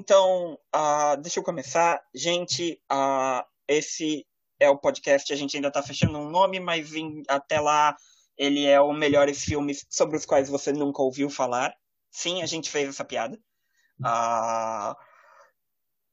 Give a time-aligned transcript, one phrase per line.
[0.00, 2.02] Então, uh, deixa eu começar.
[2.14, 4.26] Gente, uh, esse
[4.58, 7.94] é o podcast, a gente ainda está fechando um nome, mas em, até lá
[8.34, 11.74] ele é o melhores filmes sobre os quais você nunca ouviu falar.
[12.10, 13.38] Sim, a gente fez essa piada.
[14.00, 14.96] Uh,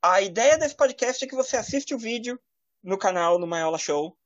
[0.04, 2.38] a ideia desse podcast é que você assiste o vídeo
[2.84, 4.18] no canal, no Maiola Show,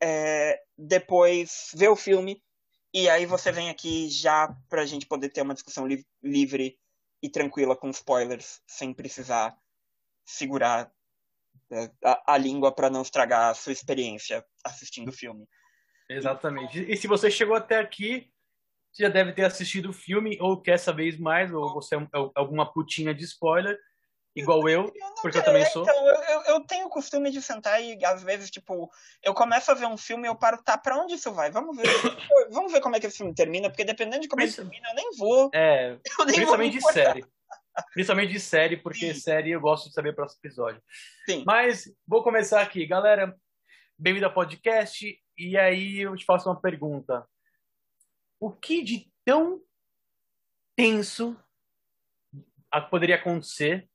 [0.00, 2.40] é, depois vê o filme,
[2.94, 6.78] e aí você vem aqui já para a gente poder ter uma discussão li livre
[7.22, 9.56] e tranquila com spoilers, sem precisar
[10.24, 10.92] segurar
[11.70, 15.46] é, a, a língua para não estragar a sua experiência assistindo o filme.
[16.08, 16.82] Exatamente.
[16.90, 18.30] E se você chegou até aqui,
[18.92, 22.30] você já deve ter assistido o filme, ou quer saber mais, ou você é, é
[22.34, 23.78] alguma putinha de spoiler,
[24.34, 25.82] igual eu, eu porque eu também sou.
[25.82, 28.90] Então, eu, eu, tenho o costume de sentar e, às vezes, tipo,
[29.22, 31.50] eu começo a ver um filme e eu paro, tá, pra onde isso vai?
[31.50, 31.86] Vamos ver.
[32.50, 34.94] vamos ver como é que esse filme termina, porque dependendo de como ele termina, eu
[34.94, 35.50] nem vou.
[35.54, 37.24] É, principalmente de série.
[37.94, 39.20] Principalmente de série, porque Sim.
[39.20, 40.82] série eu gosto de saber o próximo episódio.
[41.26, 41.42] Sim.
[41.46, 42.86] Mas vou começar aqui.
[42.86, 43.34] Galera,
[43.98, 45.18] bem-vindo ao podcast.
[45.38, 47.26] E aí eu te faço uma pergunta.
[48.38, 49.62] O que de tão
[50.76, 51.36] tenso
[52.90, 53.88] poderia acontecer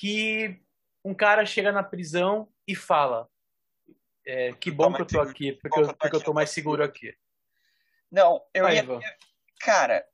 [0.00, 0.58] que
[1.04, 3.28] um cara chega na prisão e fala
[4.26, 7.14] é, que bom que eu tô aqui, porque eu, porque eu tô mais seguro aqui.
[8.10, 8.82] Não, eu ia...
[8.82, 8.98] Eu,
[9.60, 10.06] cara,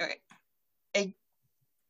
[0.00, 0.18] é,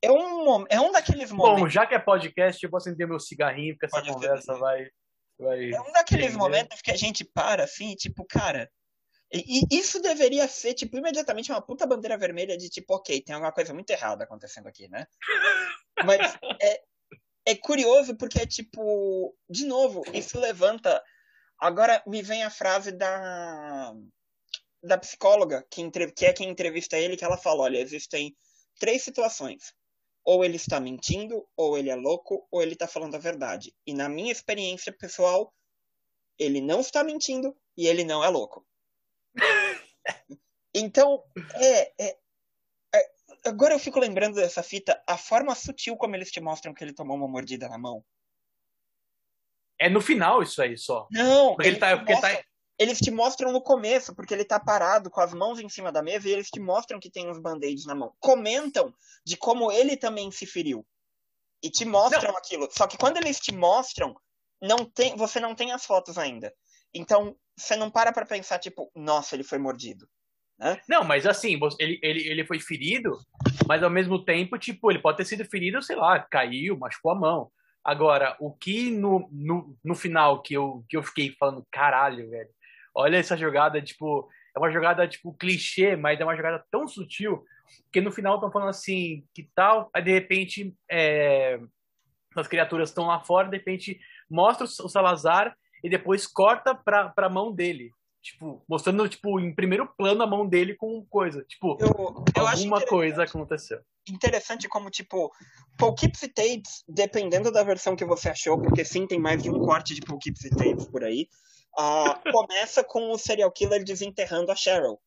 [0.02, 1.62] é, um, é um daqueles momentos...
[1.62, 4.90] Bom, já que é podcast, eu vou acender meu cigarrinho, porque essa conversa vai,
[5.38, 5.70] vai...
[5.70, 8.70] É um daqueles momentos que a gente para, assim, tipo, cara...
[9.32, 13.34] E, e isso deveria ser, tipo, imediatamente uma puta bandeira vermelha de tipo, ok, tem
[13.34, 15.06] alguma coisa muito errada acontecendo aqui, né?
[16.04, 16.82] Mas é,
[17.46, 21.02] é curioso porque é tipo, de novo, isso levanta.
[21.58, 23.94] Agora me vem a frase da
[24.82, 28.36] da psicóloga que, que é quem entrevista ele, que ela fala, olha, existem
[28.78, 29.72] três situações.
[30.24, 33.74] Ou ele está mentindo, ou ele é louco, ou ele está falando a verdade.
[33.86, 35.52] E na minha experiência pessoal,
[36.38, 38.66] ele não está mentindo e ele não é louco.
[40.74, 41.22] então,
[41.54, 42.18] é, é,
[43.44, 46.94] agora eu fico lembrando dessa fita, a forma sutil como eles te mostram que ele
[46.94, 48.04] tomou uma mordida na mão.
[49.78, 51.08] É no final isso aí só.
[51.10, 52.44] Não, porque ele tá, porque mostram, tá...
[52.78, 56.02] eles te mostram no começo, porque ele tá parado com as mãos em cima da
[56.02, 58.14] mesa e eles te mostram que tem uns band-aids na mão.
[58.20, 58.94] Comentam
[59.24, 60.86] de como ele também se feriu.
[61.62, 62.38] E te mostram não.
[62.38, 62.68] aquilo.
[62.70, 64.14] Só que quando eles te mostram,
[64.60, 66.52] não tem, você não tem as fotos ainda.
[66.94, 70.08] Então, você não para pra pensar, tipo, nossa, ele foi mordido.
[70.62, 70.80] Né?
[70.88, 73.18] Não, mas assim, ele, ele, ele foi ferido,
[73.66, 77.18] mas ao mesmo tempo, tipo, ele pode ter sido ferido, sei lá, caiu, machucou a
[77.18, 77.50] mão.
[77.84, 82.48] Agora, o que no, no, no final que eu, que eu fiquei falando, caralho, velho,
[82.94, 87.44] olha essa jogada, tipo, é uma jogada, tipo, clichê, mas é uma jogada tão sutil,
[87.92, 91.58] que no final estão falando assim, que tal, aí de repente, é,
[92.36, 93.98] as criaturas estão lá fora, de repente
[94.30, 97.90] mostra o Salazar e depois corta pra, pra mão dele.
[98.22, 101.42] Tipo, mostrando, tipo, em primeiro plano a mão dele com coisa.
[101.42, 103.80] Tipo, eu, eu alguma coisa aconteceu.
[104.08, 105.32] Interessante como, tipo,
[105.76, 109.92] Poughkeepsie Tapes, dependendo da versão que você achou, porque sim, tem mais de um corte
[109.92, 111.28] de Poughkeepsie Tapes por aí,
[111.76, 115.00] uh, começa com o serial killer desenterrando a Cheryl.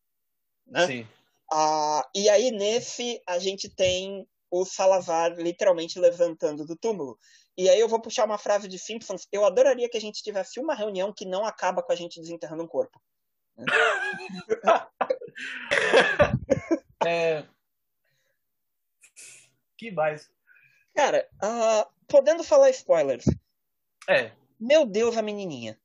[0.68, 0.86] Né?
[0.86, 1.08] Sim.
[1.54, 7.18] Uh, e aí, nesse, a gente tem o Salazar literalmente levantando do túmulo.
[7.58, 9.28] E aí eu vou puxar uma frase de Simpsons.
[9.32, 12.64] Eu adoraria que a gente tivesse uma reunião que não acaba com a gente desenterrando
[12.64, 13.02] um corpo.
[17.06, 17.46] é...
[19.78, 20.30] Que mais?
[20.94, 23.26] Cara, uh, podendo falar spoilers.
[24.10, 24.32] É.
[24.60, 25.80] Meu Deus, a menininha.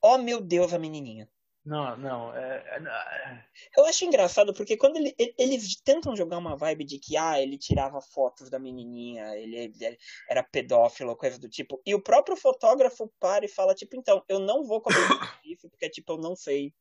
[0.00, 1.28] Oh, meu Deus, a menininha.
[1.64, 3.44] Não, não, é, é, é,
[3.76, 7.56] Eu acho engraçado porque quando ele, eles tentam jogar uma vibe de que ah, ele
[7.56, 13.12] tirava fotos da menininha, ele, ele, era pedófilo, coisa do tipo, e o próprio fotógrafo
[13.20, 16.74] para e fala tipo, então, eu não vou comentar isso porque tipo, eu não sei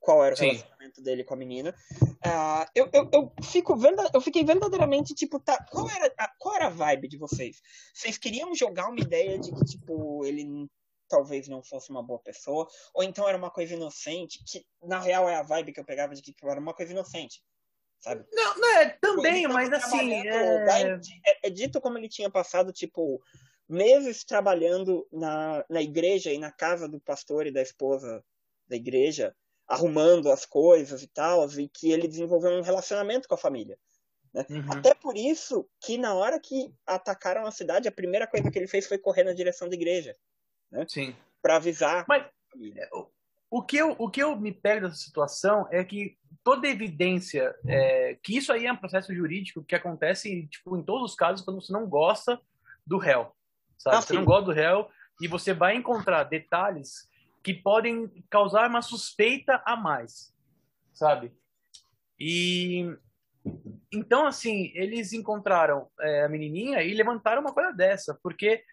[0.00, 0.46] qual era o Sim.
[0.46, 1.74] relacionamento dele com a menina.
[2.02, 6.56] Uh, eu, eu, eu, fico vendo, eu fiquei verdadeiramente tipo, tá, qual era, a, qual
[6.56, 7.60] era a vibe de vocês?
[7.94, 10.68] Vocês queriam jogar uma ideia de que tipo, ele
[11.12, 15.28] talvez não fosse uma boa pessoa, ou então era uma coisa inocente, que na real
[15.28, 17.42] é a vibe que eu pegava de que era uma coisa inocente.
[18.00, 18.24] Sabe?
[18.32, 20.14] Não, não é, também, mas assim.
[20.26, 20.64] É...
[20.66, 21.00] é...
[21.42, 23.22] É, dito como ele tinha passado, tipo,
[23.68, 28.24] meses trabalhando na, na igreja e na casa do pastor e da esposa
[28.66, 29.36] da igreja,
[29.68, 33.78] arrumando as coisas e tal, e que ele desenvolveu um relacionamento com a família.
[34.32, 34.46] Né?
[34.48, 34.72] Uhum.
[34.72, 38.66] Até por isso que na hora que atacaram a cidade, a primeira coisa que ele
[38.66, 40.16] fez foi correr na direção da igreja
[40.72, 40.86] né?
[40.88, 41.14] Sim.
[41.42, 42.04] Para avisar.
[42.08, 42.24] Mas
[43.50, 48.18] o que, eu, o que eu me pego dessa situação é que toda evidência é,
[48.22, 51.60] que isso aí é um processo jurídico que acontece tipo em todos os casos quando
[51.60, 52.40] você não gosta
[52.86, 53.32] do réu,
[53.78, 53.96] sabe?
[53.96, 54.88] Ah, você não gosta do réu
[55.20, 57.08] e você vai encontrar detalhes
[57.44, 60.34] que podem causar uma suspeita a mais,
[60.94, 61.32] sabe?
[62.18, 62.96] E
[63.92, 68.64] então assim eles encontraram é, a menininha e levantaram uma coisa dessa, porque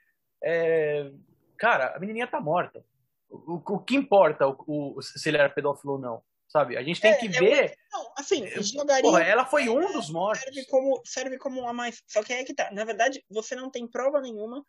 [0.42, 1.12] é,
[1.60, 2.84] cara, a menininha tá morta.
[3.30, 6.24] O, o que importa o, o, se ele era pedófilo ou não?
[6.50, 6.76] sabe?
[6.76, 7.78] A gente tem é, que é ver.
[7.92, 9.04] Não, assim, jogaria.
[9.04, 10.44] Porra, ela foi um dos mortos.
[10.44, 12.04] Serve como, serve como a mais.
[12.08, 12.70] Só que é que tá.
[12.72, 14.66] Na verdade, você não tem prova nenhuma,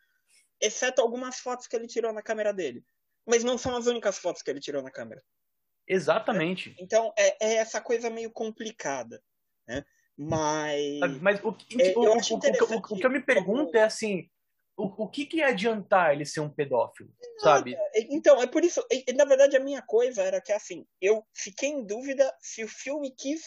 [0.60, 2.84] exceto algumas fotos que ele tirou na câmera dele.
[3.26, 5.22] Mas não são as únicas fotos que ele tirou na câmera.
[5.88, 6.74] Exatamente.
[6.78, 9.22] É, então, é, é, essa coisa meio complicada.
[9.66, 9.84] Né?
[10.16, 11.20] Mas.
[11.20, 14.28] Mas o, é, o, o, o, o que eu me pergunto é assim
[14.80, 17.76] o, o que, que ia adiantar ele ser um pedófilo, não, sabe?
[17.94, 18.84] Então, é por isso.
[19.14, 23.10] Na verdade, a minha coisa era que, assim, eu fiquei em dúvida se o filme
[23.10, 23.44] quis.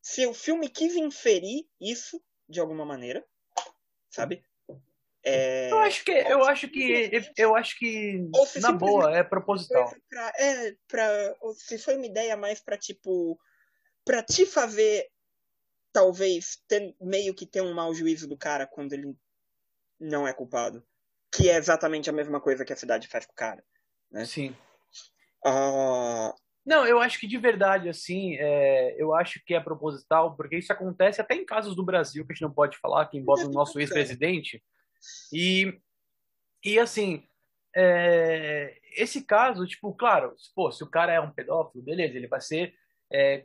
[0.00, 3.24] Se o filme quis inferir isso de alguma maneira,
[4.10, 4.44] sabe?
[5.24, 5.70] É...
[5.70, 8.28] Eu acho que eu acho que eu acho que
[8.60, 9.94] na boa é proposital.
[10.08, 13.38] Pra, é para se foi uma ideia mais para tipo
[14.04, 15.08] para te fazer
[15.92, 19.16] talvez ter, meio que ter um mau juízo do cara quando ele
[20.02, 20.84] não é culpado.
[21.32, 23.64] Que é exatamente a mesma coisa que a cidade faz com o cara.
[24.10, 24.24] Né?
[24.24, 24.54] Sim.
[25.46, 26.34] Uh...
[26.64, 30.72] Não, eu acho que de verdade, assim, é, eu acho que é proposital, porque isso
[30.72, 33.50] acontece até em casos do Brasil, que a gente não pode falar, que envolve o
[33.50, 34.62] nosso ex-presidente.
[35.32, 35.76] E,
[36.64, 37.26] e assim,
[37.74, 42.40] é, esse caso, tipo, claro, pô, se o cara é um pedófilo, beleza, ele vai
[42.40, 42.72] ser
[43.12, 43.44] é,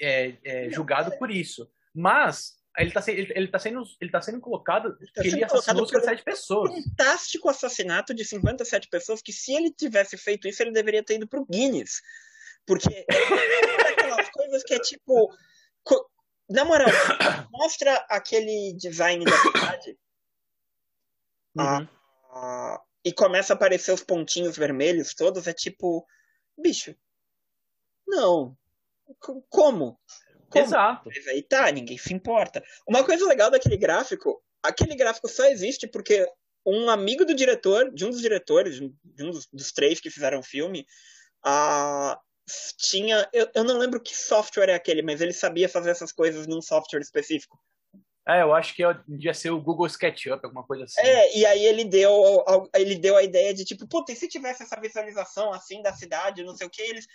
[0.00, 1.70] é, é julgado por isso.
[1.94, 5.44] Mas ele tá, ele, ele tá sendo, ele tá sendo colocado ele tá que ele
[5.44, 6.70] assassinou 57 pessoas.
[6.70, 11.16] Um fantástico assassinato de 57 pessoas que se ele tivesse feito isso, ele deveria ter
[11.16, 12.00] ido pro Guinness.
[12.66, 15.34] Porque é aquelas coisas que é tipo.
[16.48, 16.88] Na moral,
[17.52, 19.98] mostra aquele design da cidade.
[21.54, 21.88] Uhum.
[22.30, 26.06] Ah, e começa a aparecer os pontinhos vermelhos todos, é tipo.
[26.56, 26.94] Bicho.
[28.06, 28.56] Não.
[29.50, 30.00] Como?
[30.52, 30.64] Como?
[30.64, 31.08] Exato.
[31.14, 32.62] Mas aí tá, ninguém se importa.
[32.86, 36.26] Uma coisa legal daquele gráfico, aquele gráfico só existe porque
[36.64, 40.38] um amigo do diretor, de um dos diretores, de um dos, dos três que fizeram
[40.40, 40.86] o filme,
[41.44, 42.16] uh,
[42.76, 43.28] tinha.
[43.32, 46.60] Eu, eu não lembro que software é aquele, mas ele sabia fazer essas coisas num
[46.60, 47.58] software específico.
[48.28, 51.00] É, eu acho que devia ser o Google SketchUp, alguma coisa assim.
[51.00, 54.62] É, e aí ele deu, ele deu a ideia de tipo, puta, e se tivesse
[54.62, 57.06] essa visualização assim da cidade, não sei o que, eles.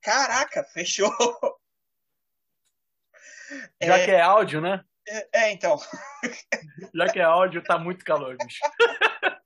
[0.00, 1.10] Caraca, fechou.
[3.82, 4.04] Já é...
[4.04, 4.84] que é áudio, né?
[5.08, 5.76] É, é, então.
[6.94, 8.60] Já que é áudio, tá muito calor, bicho.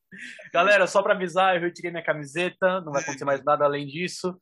[0.53, 4.41] Galera, só para avisar, eu retirei minha camiseta, não vai acontecer mais nada além disso.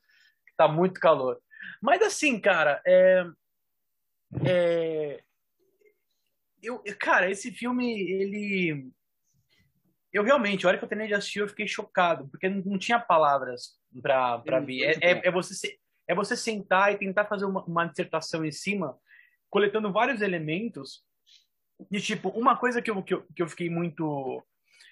[0.56, 1.40] Tá muito calor.
[1.80, 3.24] Mas assim, cara, é...
[4.44, 5.22] é...
[6.62, 8.88] Eu, cara, esse filme, ele.
[10.12, 13.00] Eu realmente, a hora que eu terminei de assistir, eu fiquei chocado, porque não, tinha
[13.00, 14.82] palavras pra, pra ver.
[15.02, 15.76] É, é, é, você,
[16.06, 18.96] é você sentar e tentar fazer uma, uma dissertação em cima
[19.52, 21.04] coletando vários elementos
[21.90, 24.42] e tipo uma coisa que eu, que eu, que eu fiquei muito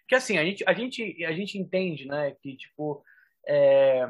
[0.06, 3.02] que assim a gente a gente a gente entende né que tipo
[3.48, 4.06] é...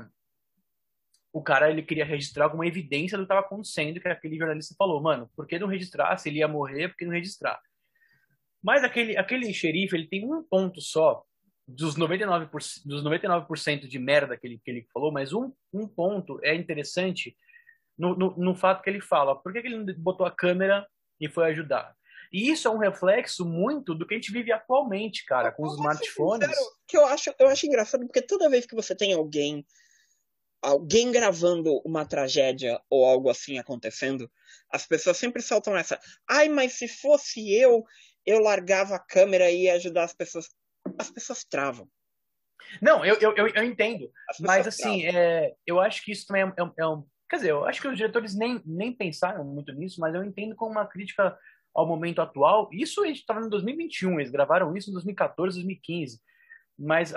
[1.32, 5.00] o cara ele queria registrar alguma evidência do que estava acontecendo que aquele jornalista falou
[5.00, 6.18] mano por que não registrar?
[6.18, 7.60] Se ele ia morrer por que não registrar?
[8.60, 11.24] Mas aquele aquele xerife ele tem um ponto só
[11.64, 12.50] dos 99%,
[12.84, 17.36] dos 99% de merda que ele, que ele falou, mas um, um ponto é interessante
[18.00, 19.40] no, no, no fato que ele fala.
[19.40, 20.86] Por que, que ele não botou a câmera
[21.20, 21.94] e foi ajudar?
[22.32, 25.74] E isso é um reflexo muito do que a gente vive atualmente, cara, com os
[25.74, 26.48] smartphones.
[26.48, 29.66] Sincero, que eu acho, eu acho engraçado, porque toda vez que você tem alguém
[30.62, 34.30] alguém gravando uma tragédia ou algo assim acontecendo,
[34.70, 35.98] as pessoas sempre soltam essa.
[36.28, 37.82] Ai, mas se fosse eu,
[38.26, 40.48] eu largava a câmera e ia ajudar as pessoas.
[40.98, 41.88] As pessoas travam.
[42.80, 44.10] Não, eu, eu, eu entendo.
[44.38, 47.64] Mas assim, é, eu acho que isso também é, é, é um Quer dizer, eu
[47.64, 51.38] acho que os diretores nem, nem pensaram muito nisso, mas eu entendo como uma crítica
[51.72, 52.68] ao momento atual.
[52.72, 56.20] Isso a gente estava em 2021, eles gravaram isso em 2014, 2015.
[56.76, 57.14] Mas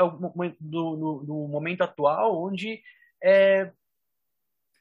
[0.61, 2.79] no, no momento atual, onde
[3.23, 3.71] é,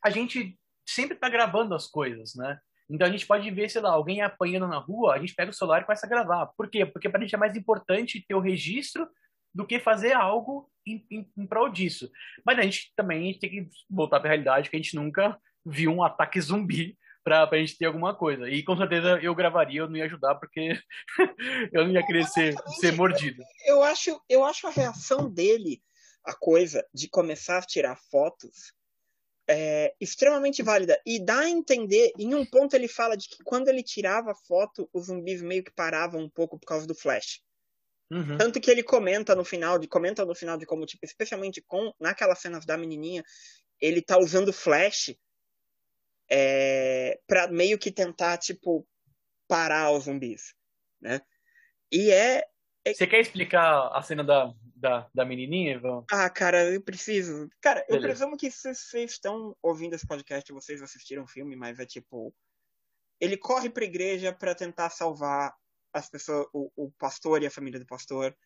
[0.04, 2.58] a gente sempre está gravando as coisas, né?
[2.90, 5.54] Então a gente pode ver, sei lá, alguém apanhando na rua, a gente pega o
[5.54, 6.46] celular e começa a gravar.
[6.48, 6.84] Por quê?
[6.84, 9.08] Porque para a gente é mais importante ter o registro
[9.54, 12.11] do que fazer algo em, em, em prol disso.
[12.44, 14.97] Mas a gente também a gente tem que voltar para a realidade que a gente
[14.97, 18.49] nunca viu um ataque zumbi para a gente ter alguma coisa.
[18.49, 20.78] E com certeza eu gravaria, eu não ia ajudar porque
[21.73, 23.42] eu não ia querer ser, ser mordido.
[23.64, 25.80] Eu acho, eu acho a reação dele,
[26.25, 28.73] a coisa de começar a tirar fotos,
[29.49, 31.00] é, extremamente válida.
[31.06, 34.88] E dá a entender, em um ponto ele fala de que quando ele tirava foto,
[34.92, 37.40] os zumbis meio que paravam um pouco por causa do flash.
[38.12, 38.37] Uhum.
[38.37, 41.95] Tanto que ele comenta no final, de comenta no final de como, tipo, especialmente com
[41.99, 43.25] naquelas cenas da menininha,
[43.81, 45.16] ele tá usando flash
[46.31, 48.87] é, para meio que tentar, tipo,
[49.49, 50.54] parar os zumbis,
[51.00, 51.23] né?
[51.90, 52.45] E é,
[52.85, 52.92] é...
[52.92, 56.04] Você quer explicar a cena da, da, da menininha, Ivan?
[56.11, 57.49] Ah, cara, eu preciso.
[57.62, 58.09] Cara, eu Beleza.
[58.09, 62.35] presumo que se vocês estão ouvindo esse podcast, vocês assistiram o filme, mas é tipo.
[63.19, 65.54] Ele corre pra igreja para tentar salvar
[65.92, 68.37] as pessoas, o, o pastor e a família do pastor.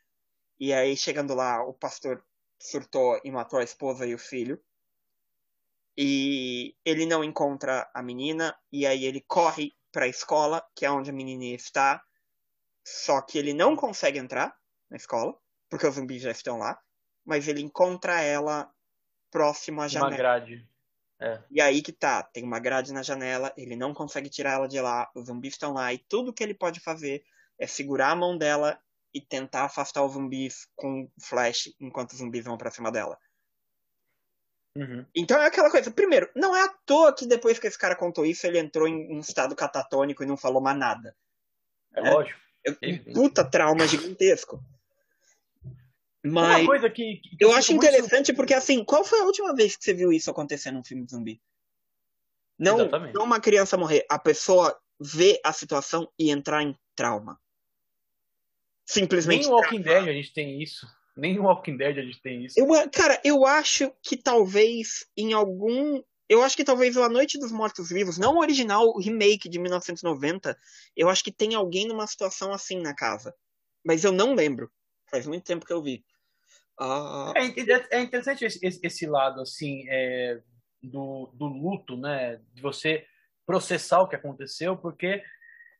[0.58, 2.24] E aí, chegando lá, o pastor
[2.60, 4.62] surtou e matou a esposa e o filho.
[5.96, 10.90] E ele não encontra a menina, e aí ele corre para a escola, que é
[10.90, 12.02] onde a menina está.
[12.84, 14.54] Só que ele não consegue entrar
[14.90, 15.36] na escola
[15.68, 16.78] porque os zumbis já estão lá,
[17.24, 18.70] mas ele encontra ela
[19.30, 20.10] próximo à janela.
[20.10, 20.68] Uma grade.
[21.20, 21.42] É.
[21.50, 24.80] E aí que tá, tem uma grade na janela, ele não consegue tirar ela de
[24.80, 27.24] lá, os zumbis estão lá, e tudo que ele pode fazer
[27.58, 28.80] é segurar a mão dela
[29.12, 33.18] e tentar afastar os zumbis com flash enquanto os zumbis vão pra cima dela.
[34.76, 35.06] Uhum.
[35.14, 35.90] Então é aquela coisa.
[35.90, 39.16] Primeiro, não é à toa que depois que esse cara contou isso, ele entrou em
[39.16, 41.16] um estado catatônico e não falou mais nada.
[41.94, 42.38] É, é lógico.
[42.82, 44.62] Um puta trauma gigantesco.
[46.22, 48.36] Mas uma coisa que, que eu, eu acho interessante muito...
[48.36, 51.12] porque assim, qual foi a última vez que você viu isso acontecer num filme de
[51.12, 51.40] zumbi?
[52.58, 52.76] Não,
[53.14, 57.38] não uma criança morrer, a pessoa ver a situação e entrar em trauma.
[58.86, 59.40] Simplesmente.
[59.40, 60.86] Nem no Walking Dead a gente tem isso.
[61.16, 62.58] Nem no Walking Dead a gente tem isso.
[62.58, 66.02] Eu, cara, eu acho que talvez em algum.
[66.28, 69.48] Eu acho que talvez o A Noite dos Mortos Vivos, não o original, o remake
[69.48, 70.58] de 1990,
[70.96, 73.34] eu acho que tem alguém numa situação assim na casa.
[73.84, 74.70] Mas eu não lembro.
[75.08, 76.04] Faz muito tempo que eu vi.
[76.78, 80.42] Ah, é, é, interessante esse, esse, lado assim é,
[80.82, 82.40] do, do luto, né?
[82.52, 83.06] De você
[83.46, 85.22] processar o que aconteceu, porque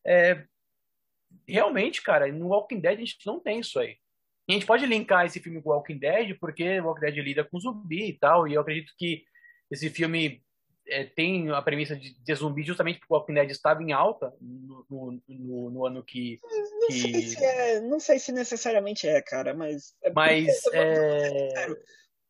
[0.07, 0.45] é,
[1.47, 3.97] realmente, cara, no Walking Dead a gente não tem isso aí.
[4.49, 7.17] E a gente pode linkar esse filme com o Walking Dead, porque o Walking Dead
[7.17, 9.25] lida com zumbi e tal, e eu acredito que
[9.71, 10.43] esse filme
[10.89, 14.33] é, tem a premissa de, de zumbi justamente porque o Walking Dead estava em alta
[14.41, 16.39] no, no, no, no ano que.
[16.43, 17.01] Não, que...
[17.01, 19.95] Sei se é, não sei se necessariamente é, cara, mas.
[20.03, 20.65] É mas.
[20.73, 21.67] É...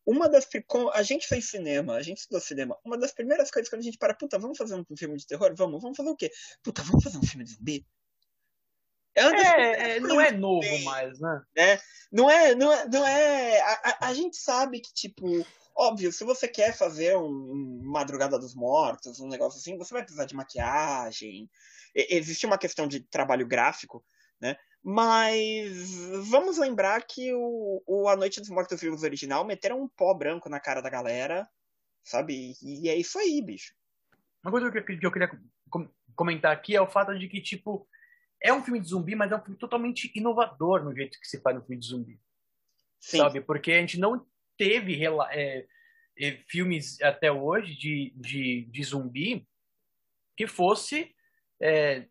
[0.07, 0.49] Uma das.
[0.95, 2.79] A gente fez cinema, a gente estudou cinema.
[2.85, 5.53] Uma das primeiras coisas quando a gente para, puta, vamos fazer um filme de terror?
[5.57, 6.31] Vamos, vamos fazer o quê?
[6.63, 7.85] Puta, vamos fazer um filme de zumbi?
[9.17, 11.43] É, é, é não é novo bem, mais, né?
[11.57, 11.81] né?
[12.13, 13.61] Não é, não é, não é.
[13.61, 15.45] A, a, gente sabe que, tipo,
[15.77, 20.25] Óbvio, se você quer fazer um Madrugada dos Mortos, um negócio assim, você vai precisar
[20.25, 21.51] de maquiagem.
[21.95, 24.03] existe uma questão de trabalho gráfico,
[24.41, 24.57] né?
[24.83, 25.95] Mas
[26.31, 30.49] vamos lembrar que o, o A Noite dos Mortos Vivos original meteram um pó branco
[30.49, 31.47] na cara da galera,
[32.03, 32.55] sabe?
[32.63, 33.75] E é isso aí, bicho.
[34.43, 35.31] Uma coisa que eu queria
[36.15, 37.87] comentar aqui é o fato de que, tipo,
[38.47, 41.41] é um filme de zumbi, mas é um filme totalmente inovador no jeito que se
[41.41, 42.21] faz um filme de zumbi.
[43.01, 43.19] Sim.
[43.19, 43.41] Sabe?
[43.41, 44.27] Porque a gente não
[44.57, 45.67] teve é,
[46.19, 49.47] é, filmes até hoje de, de, de zumbi
[50.37, 51.15] que fosse
[51.61, 52.07] é,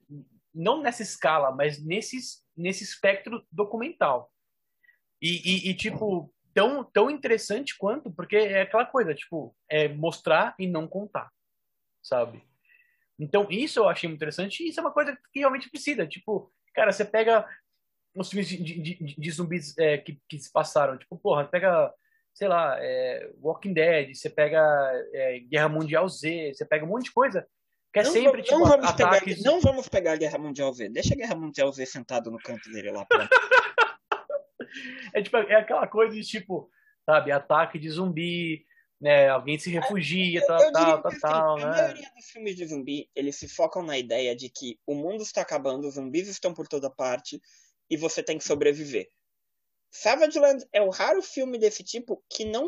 [0.54, 2.18] não nessa escala, mas nesse,
[2.56, 4.32] nesse espectro documental.
[5.22, 10.56] E, e, e, tipo, tão, tão interessante quanto, porque é aquela coisa, tipo, é mostrar
[10.60, 11.32] e não contar,
[12.02, 12.44] sabe?
[13.20, 16.06] Então, isso eu achei muito interessante e isso é uma coisa que realmente precisa.
[16.06, 17.48] Tipo, cara, você pega
[18.16, 21.94] os filmes de, de, de, de zumbis é, que, que se passaram, tipo, porra, pega
[22.36, 24.62] sei lá, é, Walking Dead, você pega
[25.14, 27.48] é, Guerra Mundial Z, você pega um monte de coisa
[27.94, 29.38] que é não sempre tipo não vamos ataques...
[29.38, 32.38] Pegar, não vamos pegar a Guerra Mundial Z, deixa a Guerra Mundial Z sentado no
[32.38, 33.08] canto dele lá.
[35.16, 36.70] é, tipo, é aquela coisa de tipo,
[37.06, 38.66] sabe, ataque de zumbi,
[39.06, 41.66] né, alguém se refugia, eu, tal, eu tal, tal, assim, tal, A né?
[41.66, 45.42] maioria dos filmes de zumbi, eles se focam na ideia de que o mundo está
[45.42, 47.40] acabando, os zumbis estão por toda parte
[47.88, 49.08] e você tem que sobreviver.
[49.92, 52.68] Savage Land é o raro filme desse tipo que não.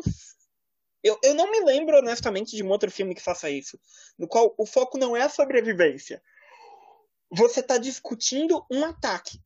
[1.02, 3.76] Eu, eu não me lembro, honestamente, de um outro filme que faça isso.
[4.16, 6.22] No qual o foco não é a sobrevivência.
[7.32, 9.40] Você está discutindo um ataque.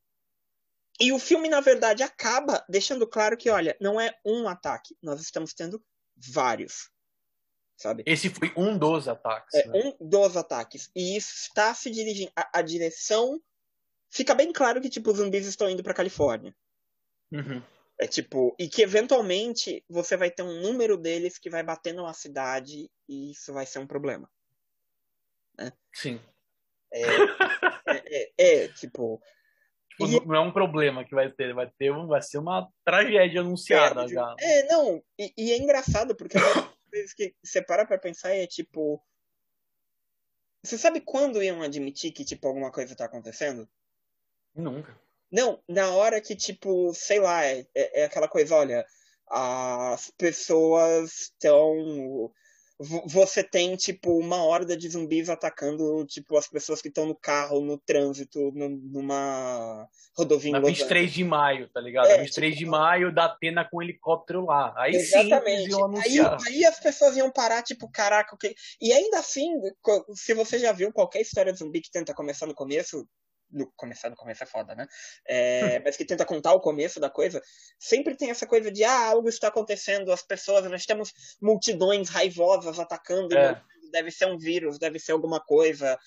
[0.99, 4.95] E o filme, na verdade, acaba deixando claro que, olha, não é um ataque.
[5.01, 5.83] Nós estamos tendo
[6.15, 6.89] vários.
[7.77, 8.03] Sabe?
[8.05, 9.53] Esse foi um dos ataques.
[9.55, 9.81] É, né?
[9.99, 10.89] um dos ataques.
[10.95, 12.31] E isso está se dirigindo.
[12.35, 13.41] A, a direção.
[14.09, 16.55] Fica bem claro que, tipo, os zumbis estão indo pra Califórnia.
[17.31, 17.63] Uhum.
[17.99, 22.13] É tipo, e que eventualmente você vai ter um número deles que vai bater numa
[22.13, 24.29] cidade e isso vai ser um problema.
[25.57, 25.71] Né?
[25.93, 26.19] Sim.
[26.91, 27.01] É,
[27.87, 29.21] é, é, é tipo.
[29.97, 30.25] Tipo, e...
[30.25, 34.07] Não é um problema que vai ter, vai ter vai ser uma tragédia anunciada é,
[34.07, 34.35] já.
[34.39, 36.37] É, não, e, e, é engraçado porque
[36.89, 39.01] coisas que você para pra pensar é tipo.
[40.63, 43.67] Você sabe quando iam admitir que, tipo, alguma coisa tá acontecendo?
[44.55, 44.97] Nunca.
[45.29, 48.85] Não, na hora que, tipo, sei lá, é, é é aquela coisa, olha,
[49.27, 52.31] as pessoas estão.
[53.05, 57.61] Você tem, tipo, uma horda de zumbis atacando, tipo, as pessoas que estão no carro,
[57.61, 62.07] no trânsito, numa rodovia Na Los 23 de maio, tá ligado?
[62.07, 64.73] É, Na 23 tipo, de maio da Atena com um helicóptero lá.
[64.77, 65.69] Aí sim Exatamente.
[65.69, 68.53] iam Aí, aí as pessoas iam parar, tipo, caraca, o que.
[68.81, 69.49] E ainda assim,
[70.13, 73.07] se você já viu qualquer história de zumbi que tenta começar no começo.
[73.53, 74.87] No, começar no começo é foda, né?
[75.27, 77.41] É, mas que tenta contar o começo da coisa,
[77.79, 82.79] sempre tem essa coisa de ah, algo está acontecendo, as pessoas, nós temos multidões raivosas
[82.79, 83.49] atacando, É.
[83.49, 85.97] morrendo, deve ser um vírus, deve ser alguma coisa.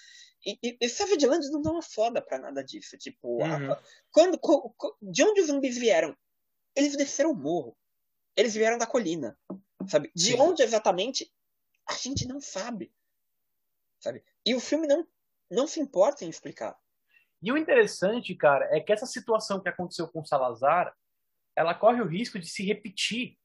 [0.44, 2.96] E, e, e Savage não dá uma foda pra nada disso.
[2.98, 3.76] Tipo, a- Uhum.
[4.10, 6.16] quando, co- co- de onde os zumbis vieram?
[6.74, 7.76] Eles desceram o morro.
[8.36, 9.38] Eles vieram da colina.
[9.88, 10.10] Sabe?
[10.14, 10.40] De Sim.
[10.40, 11.32] onde exatamente?
[11.88, 12.92] A gente não sabe.
[14.00, 14.22] Sabe?
[14.44, 15.06] E o filme não,
[15.50, 16.76] não se importa em explicar.
[17.43, 20.93] E o interessante, cara, é que essa situação que aconteceu com o Salazar,
[21.57, 23.37] ela corre o risco de se repetir,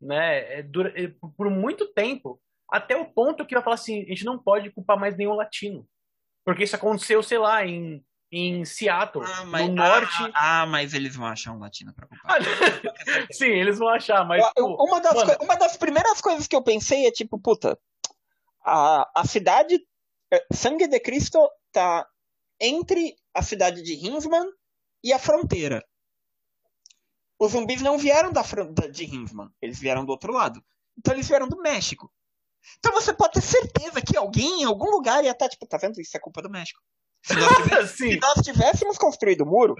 [0.00, 0.38] né?
[0.38, 4.38] É, é, por- muito tempo, até o ponto que vai falar assim, a gente não
[4.38, 5.86] pode culpar mais nenhum latino.
[6.44, 9.24] Porque isso aconteceu, sei lá, em, em Seattle,
[9.68, 10.12] no norte.
[10.34, 12.38] Ah, ah, mas eles vão achar um latino pra culpar.
[13.32, 14.42] Sim, eles vão achar, mas.
[14.56, 17.78] Eu- pô, uma, das mano- uma das primeiras coisas que eu pensei é tipo, puta,
[18.64, 19.80] a, a cidade.
[20.32, 21.38] eh, Sangue de Cristo
[21.72, 22.06] tá
[22.60, 24.46] entre a cidade de Hinsman
[25.02, 25.84] e a fronteira.
[27.38, 28.42] Os zumbis não vieram da,
[28.90, 30.64] de Hinsman, eles vieram do outro lado.
[30.96, 32.10] Então eles vieram do México.
[32.78, 36.00] Então você pode ter certeza que alguém em algum lugar ia estar, tipo, tá vendo?
[36.00, 36.80] Isso é culpa do México.
[37.22, 39.74] Se nós, Sim, se nós tivéssemos construído o muro,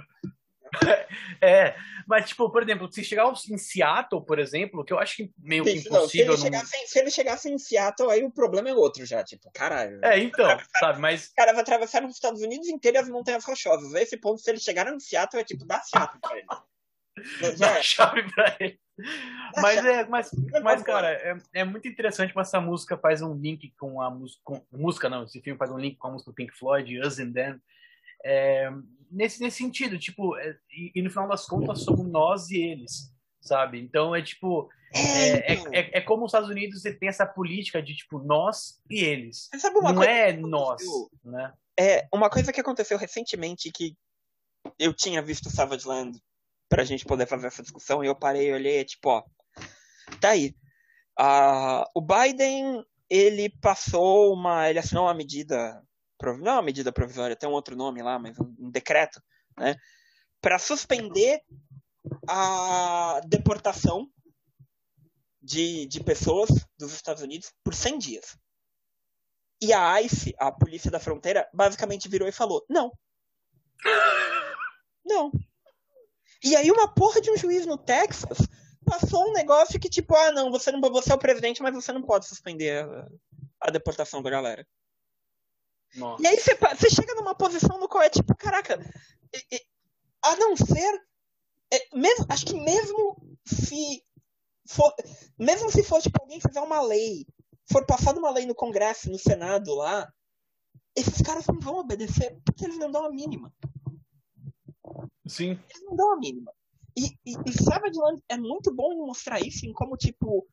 [1.40, 1.74] é.
[2.06, 5.64] Mas, tipo, por exemplo, se chegar em Seattle, por exemplo, que eu acho que meio
[5.64, 6.34] que se, não, se, impossível.
[6.34, 9.24] ele não- chegasse, se ele chegasse em Seattle, aí o problema é outro já.
[9.24, 10.04] Tipo, caralho.
[10.04, 10.46] É, então,
[10.78, 11.28] sabe, mas.
[11.28, 13.94] Os caras atravessaram os Estados Unidos inteiros e as montanhas rochosas.
[13.94, 16.46] A esse ponto, se eles chegaram em Seattle, é tipo, dá Seattle pra ele.
[17.58, 17.82] Dá é.
[17.82, 18.78] chave pra ele.
[19.54, 19.88] Dá Mas chave.
[19.88, 20.30] é, mas,
[20.62, 24.42] mas cara, é, é muito interessante como essa música faz um link com a música.
[24.72, 27.32] Música não, esse filme faz um link com a música do Pink Floyd, Us and
[27.32, 27.60] Them.
[28.24, 28.70] É,
[29.10, 33.12] nesse, nesse sentido, tipo, é, e, e no final das contas somos nós e eles,
[33.40, 33.80] sabe?
[33.80, 34.68] Então é tipo.
[34.94, 35.72] É, É, então.
[35.72, 39.48] é, é, é como os Estados Unidos tem essa política de tipo nós e eles.
[39.50, 40.82] Você sabe uma Não coisa é nós,
[41.24, 41.52] né?
[41.78, 43.96] É, uma coisa que aconteceu recentemente que
[44.78, 46.20] eu tinha visto Savage Land
[46.68, 49.22] pra gente poder fazer essa discussão e eu parei e olhei, é tipo, ó,
[50.20, 50.54] tá aí.
[51.18, 55.82] Ah, o Biden, ele passou uma, ele assinou uma medida,
[56.38, 59.22] não uma medida provisória, tem um outro nome lá, mas um, um decreto,
[59.58, 59.76] né,
[60.40, 61.40] para suspender
[62.28, 64.08] a deportação
[65.40, 68.38] de, de pessoas dos Estados Unidos por 100 dias.
[69.60, 72.92] E a ICE, a polícia da fronteira, basicamente virou e falou: não.
[75.06, 75.30] Não.
[76.42, 78.38] E aí uma porra de um juiz no Texas
[78.86, 81.92] passou um negócio que tipo, ah não, você não você é o presidente, mas você
[81.92, 83.06] não pode suspender a,
[83.60, 84.66] a deportação da galera.
[85.96, 86.22] Nossa.
[86.22, 88.78] E aí você, você chega numa posição no qual é tipo, caraca,
[90.22, 91.00] a não ser.
[91.72, 94.02] é, mesmo, acho que mesmo se
[94.68, 94.92] for,
[95.38, 97.26] mesmo se for tipo, alguém fizer uma lei,
[97.70, 100.10] for passada uma lei no Congresso, no Senado lá,
[100.96, 103.52] esses caras não vão obedecer porque eles não dão a mínima.
[105.26, 105.50] Sim.
[105.50, 106.52] Eles não dão a mínima.
[106.96, 110.46] E, e, e Savage Land é muito bom em mostrar isso, em como, tipo,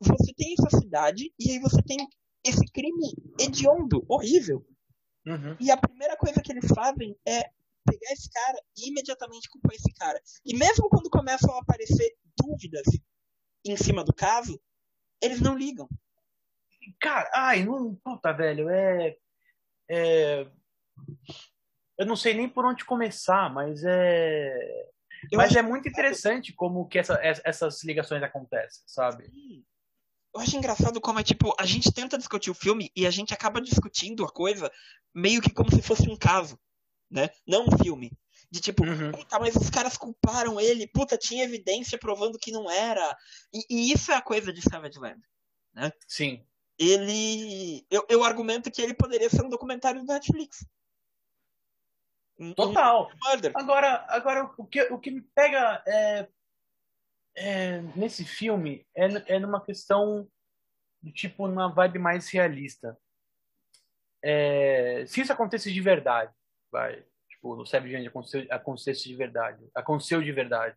[0.00, 1.98] você tem essa cidade e aí você tem
[2.44, 4.66] esse crime hediondo, horrível.
[5.26, 5.56] Uhum.
[5.60, 7.42] E a primeira coisa que eles fazem é
[7.84, 10.20] pegar esse cara e imediatamente culpar esse cara.
[10.44, 12.84] E mesmo quando começam a aparecer dúvidas
[13.64, 14.60] em cima do caso,
[15.20, 15.88] eles não ligam.
[17.00, 17.94] Cara, ai, não.
[17.96, 19.16] Puta, velho, é.
[19.88, 20.46] é
[21.98, 24.88] eu não sei nem por onde começar, mas é.
[25.30, 29.30] Eu mas é muito interessante como que essa- ess- essas ligações acontecem, sabe?
[30.34, 33.34] Eu acho engraçado como é tipo, a gente tenta discutir o filme e a gente
[33.34, 34.70] acaba discutindo a coisa
[35.14, 36.58] meio que como se fosse um caso,
[37.10, 37.30] né?
[37.46, 38.12] Não um filme.
[38.50, 39.12] De tipo, Uhum.
[39.12, 43.16] puta, mas os caras culparam ele, puta, tinha evidência provando que não era.
[43.52, 45.20] E, e isso é a coisa de Savage Land.
[46.06, 46.44] Sim.
[46.78, 47.86] Ele.
[47.90, 50.64] Eu, eu argumento que ele poderia ser um documentário do Netflix.
[52.56, 53.10] Total.
[53.22, 53.52] um.
[53.54, 56.28] Agora, agora o, que, o que me pega é,
[57.40, 60.28] é, nesse filme é, é numa questão
[61.02, 62.98] de tipo, numa vibe mais realista.
[64.22, 66.30] É, se isso acontecesse de verdade,
[66.70, 70.76] vai, tipo, no Savage aconteceu, acontecesse de verdade, aconteceu de verdade.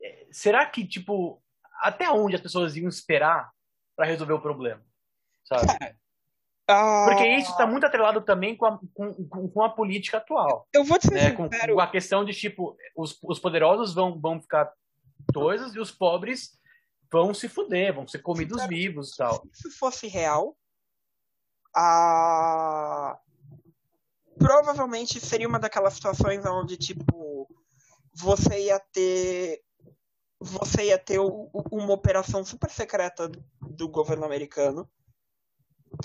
[0.00, 1.42] É, será que, tipo,
[1.80, 3.52] até onde as pessoas iam esperar
[3.96, 4.84] para resolver o problema,
[5.44, 5.66] sabe?
[6.68, 10.68] Ah, Porque isso está muito atrelado também com a, com, com, a política atual.
[10.72, 11.32] Eu vou te ser né?
[11.32, 14.72] com, com, a questão de, tipo, os, os poderosos vão, vão ficar
[15.34, 16.58] coisas e os pobres
[17.10, 19.42] vão se fuder, vão ser comidos vivos e tal.
[19.52, 20.56] Se isso fosse real,
[21.74, 23.18] a...
[24.38, 27.48] provavelmente seria uma daquelas situações onde, tipo,
[28.14, 29.60] você ia ter
[30.44, 34.90] você ia ter uma operação super secreta do governo americano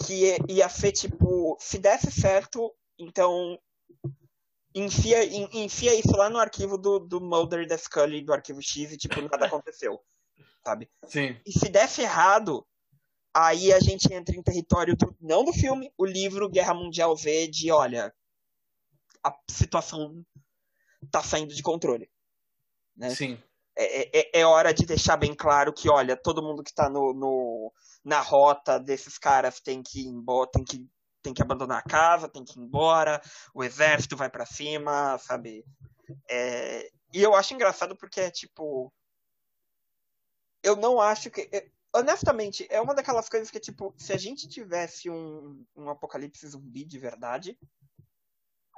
[0.05, 3.59] que ia ser tipo, se desse certo, então
[4.75, 5.23] enfia,
[5.55, 9.21] enfia isso lá no arquivo do, do Mulder da Scully do arquivo X e tipo,
[9.21, 9.99] nada aconteceu,
[10.63, 10.89] sabe?
[11.05, 11.39] Sim.
[11.45, 12.65] E se desse errado,
[13.33, 17.47] aí a gente entra em território, do, não do filme, o livro Guerra Mundial Z
[17.47, 18.13] de, olha,
[19.23, 20.23] a situação
[21.11, 22.09] tá saindo de controle.
[22.95, 23.09] Né?
[23.11, 23.41] Sim.
[23.75, 27.13] É, é, é, hora de deixar bem claro que, olha, todo mundo que está no,
[27.13, 27.71] no,
[28.07, 30.89] na rota desses caras tem que ir embora, tem que,
[31.21, 33.21] tem que abandonar a casa, tem que ir embora,
[33.53, 35.65] o exército vai para cima, sabe?
[36.29, 38.93] É, e eu acho engraçado porque é tipo.
[40.63, 41.49] Eu não acho que.
[41.51, 46.47] É, honestamente, é uma daquelas coisas que, tipo, se a gente tivesse um, um apocalipse
[46.47, 47.59] zumbi de verdade.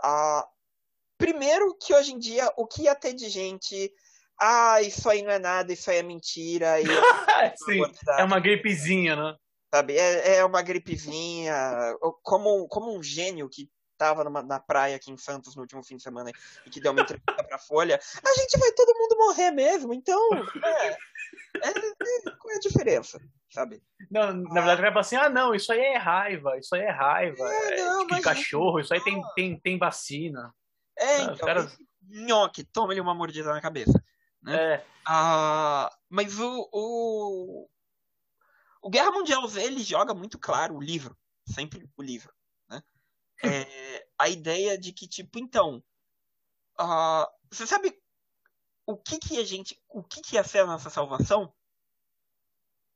[0.01, 0.49] A,
[1.19, 3.93] primeiro que hoje em dia o que ia ter de gente
[4.41, 6.79] ah, isso aí não é nada, isso aí é mentira.
[6.79, 6.85] E...
[7.65, 7.81] Sim,
[8.17, 9.35] é uma gripezinha, né?
[9.73, 11.53] Sabe, é, é uma gripezinha.
[12.23, 15.97] Como, como um gênio que tava numa, na praia aqui em Santos no último fim
[15.97, 16.31] de semana
[16.65, 20.19] e que deu uma entrevista pra Folha, a gente vai todo mundo morrer mesmo, então.
[20.63, 20.95] É, é,
[21.69, 23.19] é qual é a diferença?
[23.51, 23.83] Sabe?
[24.09, 26.89] Não, na verdade, vai falar assim: ah, não, isso aí é raiva, isso aí é
[26.89, 27.53] raiva.
[27.53, 30.53] É, não, é, cachorro, isso aí tem, tem, tem vacina.
[30.97, 31.47] É, então.
[31.47, 31.69] Cara...
[32.11, 34.01] Nhoque, toma ele uma mordida na cabeça.
[34.41, 34.55] Né?
[34.55, 34.85] É.
[35.05, 37.69] Ah, mas o, o,
[38.81, 42.33] o Guerra Mundial Z ele joga muito claro o livro, sempre o livro.
[42.67, 42.81] Né?
[43.41, 45.81] É, a ideia de que, tipo, então,
[46.77, 47.97] uh, você sabe
[48.85, 51.53] o que que a gente, o que que ia ser a nossa salvação?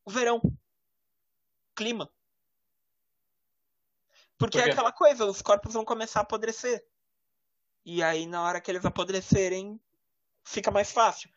[0.03, 0.41] O verão,
[1.73, 2.12] clima.
[4.38, 6.86] Porque Por é aquela coisa, os corpos vão começar a apodrecer.
[7.86, 9.79] E aí, na hora que eles apodrecerem,
[10.43, 11.29] fica mais fácil.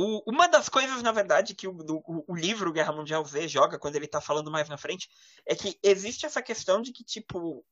[0.00, 1.76] O, uma das coisas, na verdade, que o,
[2.28, 5.08] o, livro Guerra Mundial Z joga quando ele está falando mais na frente
[5.44, 7.66] é que existe essa questão de que, tipo,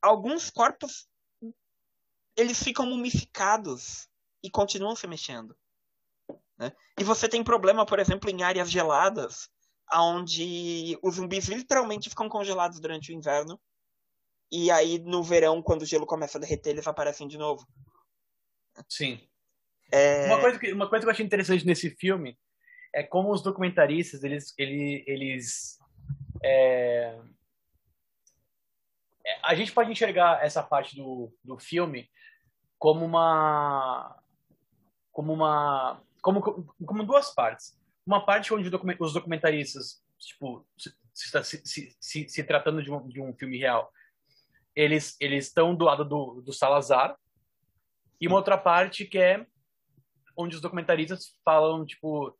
[0.00, 1.06] alguns corpos
[2.34, 4.08] eles ficam mumificados
[4.42, 5.54] e continuam se mexendo.
[6.56, 6.72] Né?
[6.98, 9.50] E você tem problema, por exemplo, em áreas geladas,
[9.92, 13.60] onde os zumbis literalmente ficam congelados durante o inverno.
[14.50, 17.68] E aí, no verão, quando o gelo começa a derreter, eles aparecem de novo.
[18.88, 19.20] Sim.
[19.92, 20.26] É...
[20.26, 22.38] Uma, coisa que, uma coisa que eu achei interessante nesse filme
[22.94, 25.78] é como os documentaristas, eles, eles, eles
[26.42, 27.18] é...
[29.24, 32.10] é a gente pode enxergar essa parte do, do filme
[32.78, 34.18] como uma
[35.12, 36.40] como uma como,
[36.86, 37.78] como duas partes.
[38.04, 40.66] Uma parte onde os documentaristas tipo
[41.14, 43.92] se, se, se, se tratando de um, de um filme real
[44.74, 47.16] eles eles estão do lado do, do Salazar.
[48.20, 49.46] E uma outra parte que é
[50.42, 52.36] onde os documentaristas falam, tipo,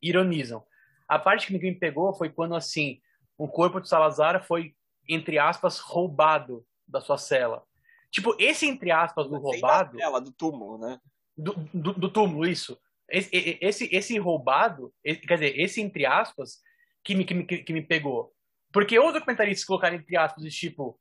[0.00, 0.64] ironizam.
[1.08, 3.00] A parte que me pegou foi quando, assim,
[3.36, 4.74] o corpo de Salazar foi,
[5.08, 7.62] entre aspas, roubado da sua cela.
[8.10, 9.98] Tipo, esse, entre aspas, do roubado...
[9.98, 10.98] Cela, do túmulo, né?
[11.36, 12.78] Do, do, do túmulo, isso.
[13.08, 16.60] Esse, esse, esse roubado, quer dizer, esse, entre aspas,
[17.04, 18.32] que me, que me, que me pegou.
[18.72, 20.98] Porque os documentaristas colocaram entre aspas, tipo,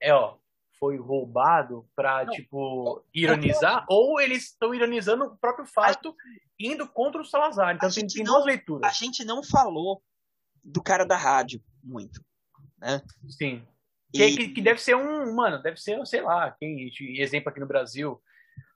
[0.00, 0.36] é, ó,
[0.78, 6.14] foi roubado para tipo ironizar ou eles estão ironizando o próprio fato
[6.58, 7.74] indo contra o Salazar.
[7.74, 8.90] Então tem, tem não, duas leituras.
[8.90, 10.02] A gente não falou
[10.62, 12.22] do cara da rádio muito,
[12.78, 13.02] né?
[13.28, 13.66] Sim.
[14.12, 14.36] E...
[14.36, 18.20] Que, que, deve ser um, mano, deve ser, sei lá, quem exemplo aqui no Brasil,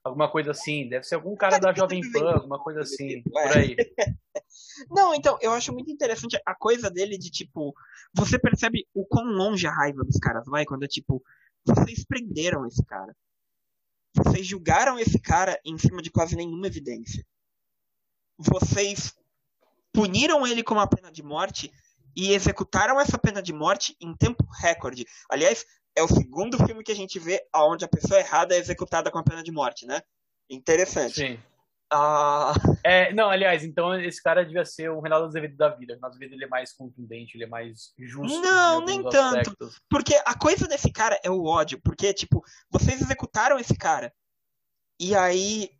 [0.04, 3.76] alguma coisa assim, deve ser algum cara da Jovem Pan, alguma coisa assim, por aí.
[4.90, 7.74] Não, então, eu acho muito interessante a coisa dele de, tipo,
[8.14, 11.22] você percebe o quão longe a raiva dos caras vai quando é, tipo,
[11.64, 13.14] vocês prenderam esse cara.
[14.14, 17.24] Vocês julgaram esse cara em cima de quase nenhuma evidência.
[18.38, 19.14] Vocês
[19.92, 21.70] puniram ele com uma pena de morte
[22.16, 25.06] e executaram essa pena de morte em tempo recorde.
[25.28, 29.10] Aliás, é o segundo filme que a gente vê onde a pessoa errada é executada
[29.10, 30.02] com a pena de morte, né?
[30.48, 31.14] Interessante.
[31.14, 31.40] Sim.
[31.92, 32.52] Ah...
[32.84, 35.92] É, não, aliás, então esse cara devia ser o Reinaldo Azevedo da vida.
[35.92, 38.40] O Reinaldo Azevedo ele é mais contundente, ele é mais justo.
[38.40, 39.56] Não, nem tanto.
[39.88, 41.80] Porque a coisa desse cara é o ódio.
[41.82, 44.12] Porque, tipo, vocês executaram esse cara.
[44.98, 45.70] E aí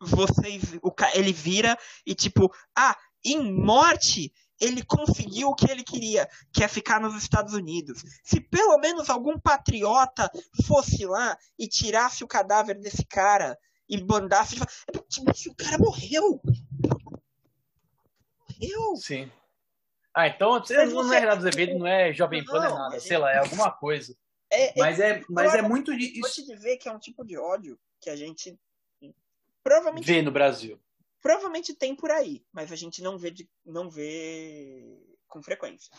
[0.00, 6.28] vocês, o, ele vira e tipo, ah, em morte ele conseguiu o que ele queria,
[6.52, 8.02] que é ficar nos Estados Unidos.
[8.24, 10.30] Se pelo menos algum patriota
[10.66, 13.56] fosse lá e tirasse o cadáver desse cara
[13.88, 14.56] e mandasse.
[15.08, 16.40] Tipo, o cara morreu!
[18.48, 18.96] Morreu!
[18.96, 19.30] Sim.
[20.14, 23.18] Ah, então você, você não é Renato Azevedo, não é Jovem Pan, é nada, sei
[23.18, 24.16] lá, é alguma coisa.
[24.50, 26.20] É, é mas é, mas é muito de.
[26.20, 28.58] Vou te dizer que é um tipo de ódio que a gente
[29.62, 30.06] provavelmente.
[30.06, 30.80] Vê no Brasil.
[31.20, 35.92] Provavelmente tem por aí, mas a gente não vê, de, não vê com frequência.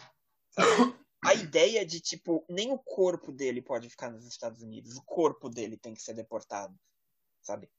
[1.21, 5.49] A ideia de, tipo, nem o corpo dele pode ficar nos Estados Unidos, o corpo
[5.49, 6.73] dele tem que ser deportado,
[7.41, 7.69] sabe?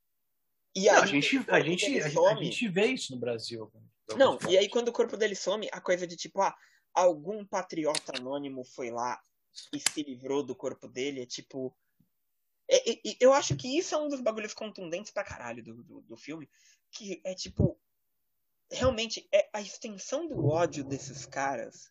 [0.74, 3.70] E aí, não, a, gente, a, gente, some, a gente vê isso no Brasil.
[4.16, 6.54] Não, e aí quando o corpo dele some, a coisa de tipo, ah,
[6.94, 9.20] algum patriota anônimo foi lá
[9.72, 11.76] e se livrou do corpo dele, é tipo.
[12.68, 16.00] É, é, eu acho que isso é um dos bagulhos contundentes pra caralho do, do,
[16.02, 16.48] do filme,
[16.90, 17.78] que é tipo.
[18.72, 21.90] Realmente, é a extensão do ódio desses caras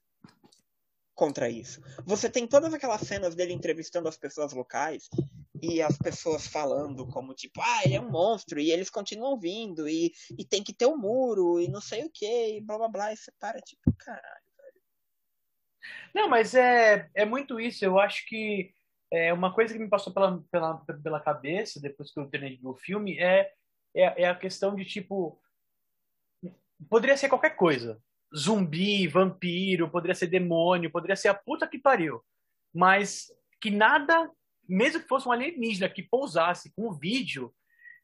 [1.14, 1.82] contra isso.
[2.06, 5.10] Você tem todas aquelas cenas dele entrevistando as pessoas locais
[5.62, 9.88] e as pessoas falando como tipo, ah, ele é um monstro, e eles continuam vindo,
[9.88, 12.88] e, e tem que ter um muro, e não sei o que, e blá blá
[12.88, 14.82] blá, e você para, tipo, caralho, velho.
[16.14, 18.74] Não, mas é, é muito isso, eu acho que
[19.12, 22.76] é uma coisa que me passou pela, pela, pela cabeça depois que eu terminei o
[22.76, 23.52] filme é
[23.96, 25.40] é, é a questão de tipo.
[26.90, 28.02] Poderia ser qualquer coisa.
[28.36, 32.24] Zumbi, vampiro, poderia ser demônio, poderia ser a puta que pariu.
[32.74, 34.32] Mas que nada,
[34.70, 37.54] mesmo que fosse um alienígena que pousasse com o vídeo,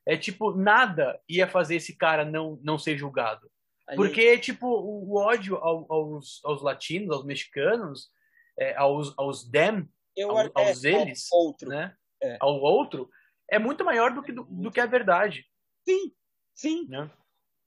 [0.05, 3.49] é tipo, nada ia fazer esse cara não, não ser julgado.
[3.95, 8.09] Porque, tipo, o, ódio aos, aos latinos, aos mexicanos,
[8.57, 11.69] é, aos, aos dem, Eu, aos, aos é, eles, outro.
[11.69, 11.95] Né?
[12.21, 12.37] É.
[12.39, 13.09] ao outro,
[13.49, 15.45] é muito maior do que, do, do que a verdade.
[15.87, 16.11] Sim,
[16.55, 16.87] sim.
[16.87, 17.11] Né?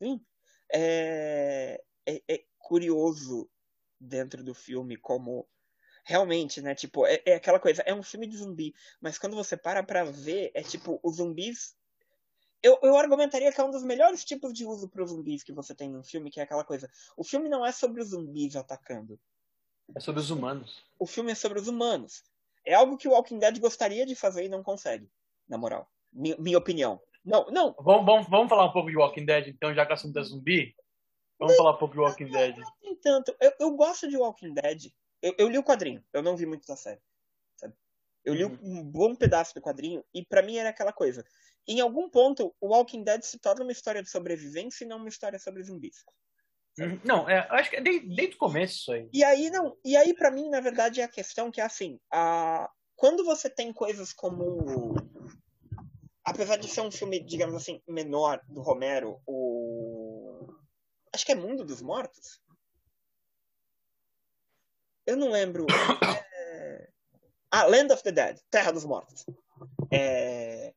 [0.03, 0.21] Sim.
[0.73, 3.49] É, é, é, curioso
[4.01, 5.49] dentro do filme como
[6.09, 6.75] realmente, né?
[6.75, 10.05] Tipo, é, é, aquela coisa, é um filme de zumbi, mas quando você para pra
[10.05, 11.77] ver, é tipo, os zumbis.
[12.63, 15.53] Eu, eu argumentaria que é um dos melhores tipos de uso para os zumbis que
[15.53, 16.91] você tem num filme, que é aquela coisa.
[17.15, 19.21] O filme não é sobre os zumbis atacando.
[19.95, 20.83] É sobre os humanos.
[20.99, 22.25] O filme é sobre os humanos.
[22.65, 25.11] É algo que o Walking Dead gostaria de fazer e não consegue,
[25.47, 25.91] na moral.
[26.11, 26.99] Minha, minha opinião.
[27.23, 27.77] Não, não.
[27.79, 30.23] Vamos, vamos, vamos falar um pouco de Walking Dead, então, já que o assunto é
[30.23, 30.75] zumbi?
[31.39, 32.57] Vamos falar um pouco de Walking Dead.
[32.57, 33.37] Não, não tanto.
[33.39, 34.91] Eu, eu gosto de Walking Dead.
[35.23, 37.01] Eu, eu, li o quadrinho, eu não vi muito da série.
[37.57, 37.75] Sabe?
[38.25, 38.59] Eu li uhum.
[38.63, 41.25] um bom pedaço do quadrinho e para mim era aquela coisa.
[41.67, 45.09] Em algum ponto, o Walking Dead se torna uma história de sobrevivência e não uma
[45.09, 46.05] história sobre zumbis.
[46.79, 47.01] Uhum.
[47.05, 49.09] Não, é, acho que é desde, desde o começo isso aí.
[49.13, 49.77] E aí, não.
[49.85, 51.99] E aí, para mim, na verdade, é a questão que é assim.
[52.13, 52.71] A...
[52.95, 54.95] Quando você tem coisas como
[56.29, 60.47] apesar de ser um filme, digamos assim, menor do Romero, o.
[61.15, 62.41] Acho que é Mundo dos Mortos.
[65.09, 65.65] Eu não lembro.
[66.35, 66.89] É...
[67.51, 69.25] Ah, Land of the Dead, Terra dos Mortos.
[69.91, 70.75] É...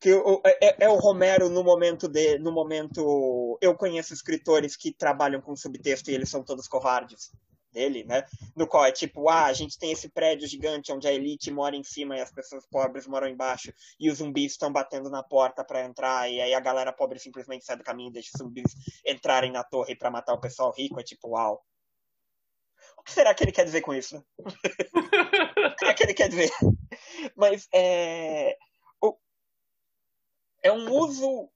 [0.00, 2.38] Que é, é, é, o Romero no momento de.
[2.38, 3.58] No momento.
[3.60, 7.30] Eu conheço escritores que trabalham com subtexto e eles são todos covardes
[7.70, 8.24] dele, né?
[8.56, 11.76] No qual é tipo, ah, a gente tem esse prédio gigante onde a elite mora
[11.76, 15.62] em cima e as pessoas pobres moram embaixo, e os zumbis estão batendo na porta
[15.62, 18.74] para entrar, e aí a galera pobre simplesmente sai do caminho e deixa os zumbis
[19.06, 21.62] entrarem na torre para matar o pessoal rico, é tipo, uau.
[23.00, 24.22] O que será que ele quer dizer com isso?
[24.38, 26.50] o que será que ele quer dizer?
[27.34, 28.56] Mas é.
[30.62, 31.50] É um uso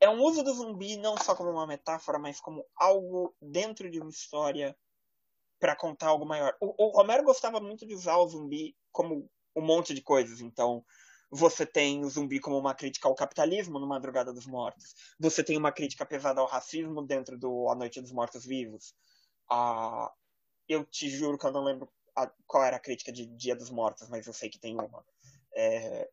[0.00, 3.98] é um uso do zumbi não só como uma metáfora, mas como algo dentro de
[3.98, 4.76] uma história
[5.58, 6.54] para contar algo maior.
[6.60, 10.40] O, o, Romero gostava muito de usar o zumbi como um monte de coisas.
[10.40, 10.84] Então,
[11.30, 14.94] você tem o zumbi como uma crítica ao capitalismo no Madrugada dos Mortos.
[15.18, 18.94] Você tem uma crítica pesada ao racismo dentro do A Noite dos Mortos Vivos.
[19.50, 20.12] Ah,
[20.68, 23.70] eu te juro que eu não lembro a, qual era a crítica de Dia dos
[23.70, 25.04] Mortos, mas eu sei que tem uma.
[25.54, 26.08] É...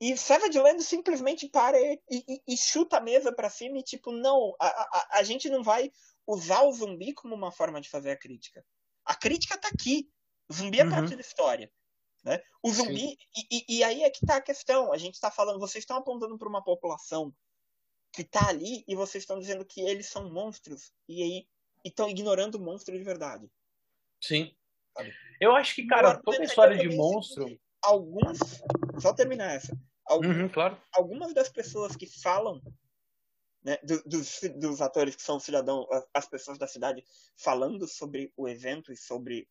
[0.00, 4.12] E Savage Land simplesmente para e, e, e chuta a mesa para cima e tipo,
[4.12, 5.90] não, a, a, a gente não vai
[6.26, 8.64] usar o zumbi como uma forma de fazer a crítica.
[9.04, 10.08] A crítica está aqui.
[10.48, 10.90] O zumbi é uhum.
[10.90, 11.72] parte da história.
[12.22, 12.40] Né?
[12.62, 13.16] O zumbi.
[13.50, 14.92] E, e, aí é que está a questão.
[14.92, 17.34] A gente está falando, vocês estão apontando para uma população
[18.12, 20.92] que está ali e vocês estão dizendo que eles são monstros.
[21.08, 21.48] E aí
[21.88, 23.50] estão ignorando o monstro de verdade.
[24.20, 24.54] Sim.
[24.96, 25.14] Sabe?
[25.40, 27.58] Eu acho que, cara, toda a história de monstro.
[27.82, 28.38] Alguns.
[29.00, 29.76] Só terminar essa.
[30.04, 30.80] Alguns, uhum, claro.
[30.92, 32.60] Algumas das pessoas que falam
[33.62, 37.04] né, dos, dos atores que são cidadãos, as pessoas da cidade,
[37.36, 39.48] falando sobre o evento e sobre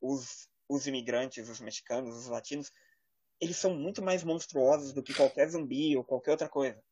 [0.00, 2.72] os, os imigrantes, os mexicanos, os latinos,
[3.40, 6.82] eles são muito mais monstruosos do que qualquer zumbi ou qualquer outra coisa.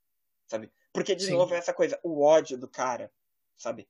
[0.47, 0.73] sabe?
[0.93, 1.33] Porque, de Sim.
[1.33, 3.13] novo, é essa coisa, o ódio do cara,
[3.57, 3.89] sabe?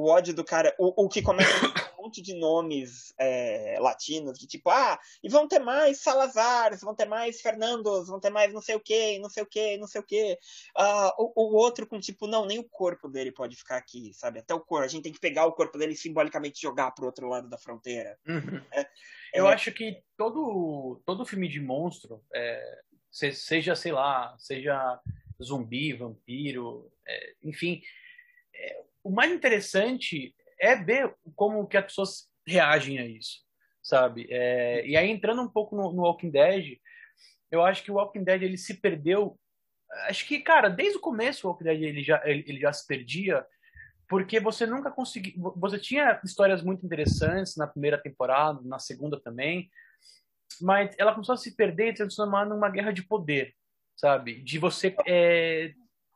[0.00, 4.38] O ódio do cara, o, o que começa com um monte de nomes é, latinos,
[4.38, 8.52] de tipo, ah, e vão ter mais Salazares, vão ter mais Fernandos, vão ter mais
[8.54, 10.38] não sei o que, não sei o que, não sei o que.
[10.74, 14.38] Ah, o, o outro com tipo, não, nem o corpo dele pode ficar aqui, sabe?
[14.38, 17.04] Até o corpo, a gente tem que pegar o corpo dele e simbolicamente jogar pro
[17.06, 18.18] outro lado da fronteira.
[18.26, 18.62] Uhum.
[18.72, 18.86] É,
[19.34, 19.52] Eu é.
[19.52, 24.98] acho que todo, todo filme de monstro, é, se- seja, sei lá, seja
[25.42, 27.82] zumbi, vampiro, é, enfim,
[28.54, 33.40] é, o mais interessante é ver como que as pessoas reagem a isso,
[33.82, 34.26] sabe?
[34.30, 36.78] É, e aí, entrando um pouco no, no Walking Dead,
[37.50, 39.38] eu acho que o Walking Dead ele se perdeu.
[40.08, 42.86] Acho que, cara, desde o começo o Walking Dead ele já, ele, ele já se
[42.86, 43.44] perdia,
[44.08, 45.34] porque você nunca conseguia.
[45.56, 49.70] Você tinha histórias muito interessantes na primeira temporada, na segunda também,
[50.60, 53.54] mas ela começou a se perder e transformar numa guerra de poder,
[53.96, 54.42] sabe?
[54.42, 55.72] De você é,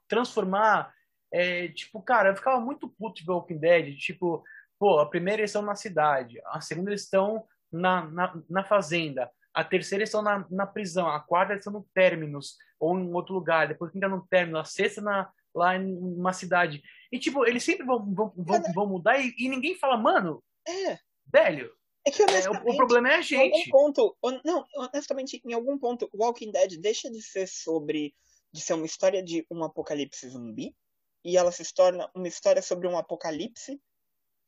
[0.09, 0.94] transformar.
[1.35, 4.45] É, tipo, cara, eu ficava muito puto de Walking Dead, tipo,
[4.79, 9.29] pô, a primeira eles estão na cidade, a segunda eles estão na, na, na fazenda,
[9.53, 13.13] a terceira eles estão na, na prisão, a quarta eles estão no Terminus, ou em
[13.13, 16.81] outro lugar, depois quinta no Terminus, a sexta na, lá em uma cidade.
[17.11, 20.99] E, tipo, eles sempre vão, vão, vão, vão mudar e, e ninguém fala, mano, É,
[21.27, 21.73] velho,
[22.07, 23.73] é que é, o, o problema é a em gente.
[23.73, 28.15] algum ponto, não, honestamente, em algum ponto, Walking Dead deixa de ser sobre,
[28.53, 30.77] de ser uma história de um apocalipse zumbi,
[31.25, 33.81] e ela se torna uma história sobre um apocalipse,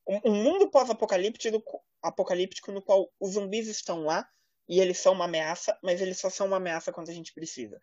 [0.06, 4.28] um, um mundo pós-apocalíptico apocalíptico no qual os zumbis estão lá,
[4.68, 7.80] e eles são uma ameaça, mas eles só são uma ameaça quando a gente precisa.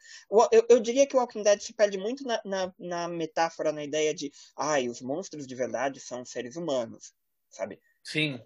[0.51, 3.84] Eu, eu diria que o Walking Dead se perde muito na, na, na metáfora, na
[3.84, 7.13] ideia de, ai, os monstros de verdade são seres humanos,
[7.49, 7.79] sabe?
[8.03, 8.38] Sim,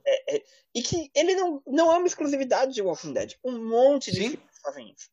[0.74, 3.34] E que ele não, não é uma exclusividade de Walking Dead.
[3.44, 4.30] Um monte de Sim.
[4.30, 5.10] filmes fazem isso.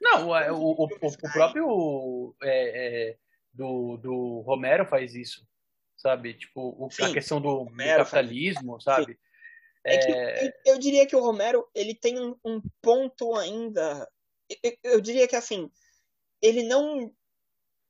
[0.00, 3.18] Não, é, o, o, o, o próprio é, é,
[3.58, 5.44] do, do Romero faz isso,
[5.96, 6.34] sabe?
[6.34, 9.18] Tipo, o- a questão do, do Romero faz capitalismo, sabe?
[9.84, 14.08] É que É, eu, eu diria que o Romero ele tem um, um ponto ainda.
[14.62, 15.70] Eu, eu diria que assim,
[16.40, 17.12] ele não.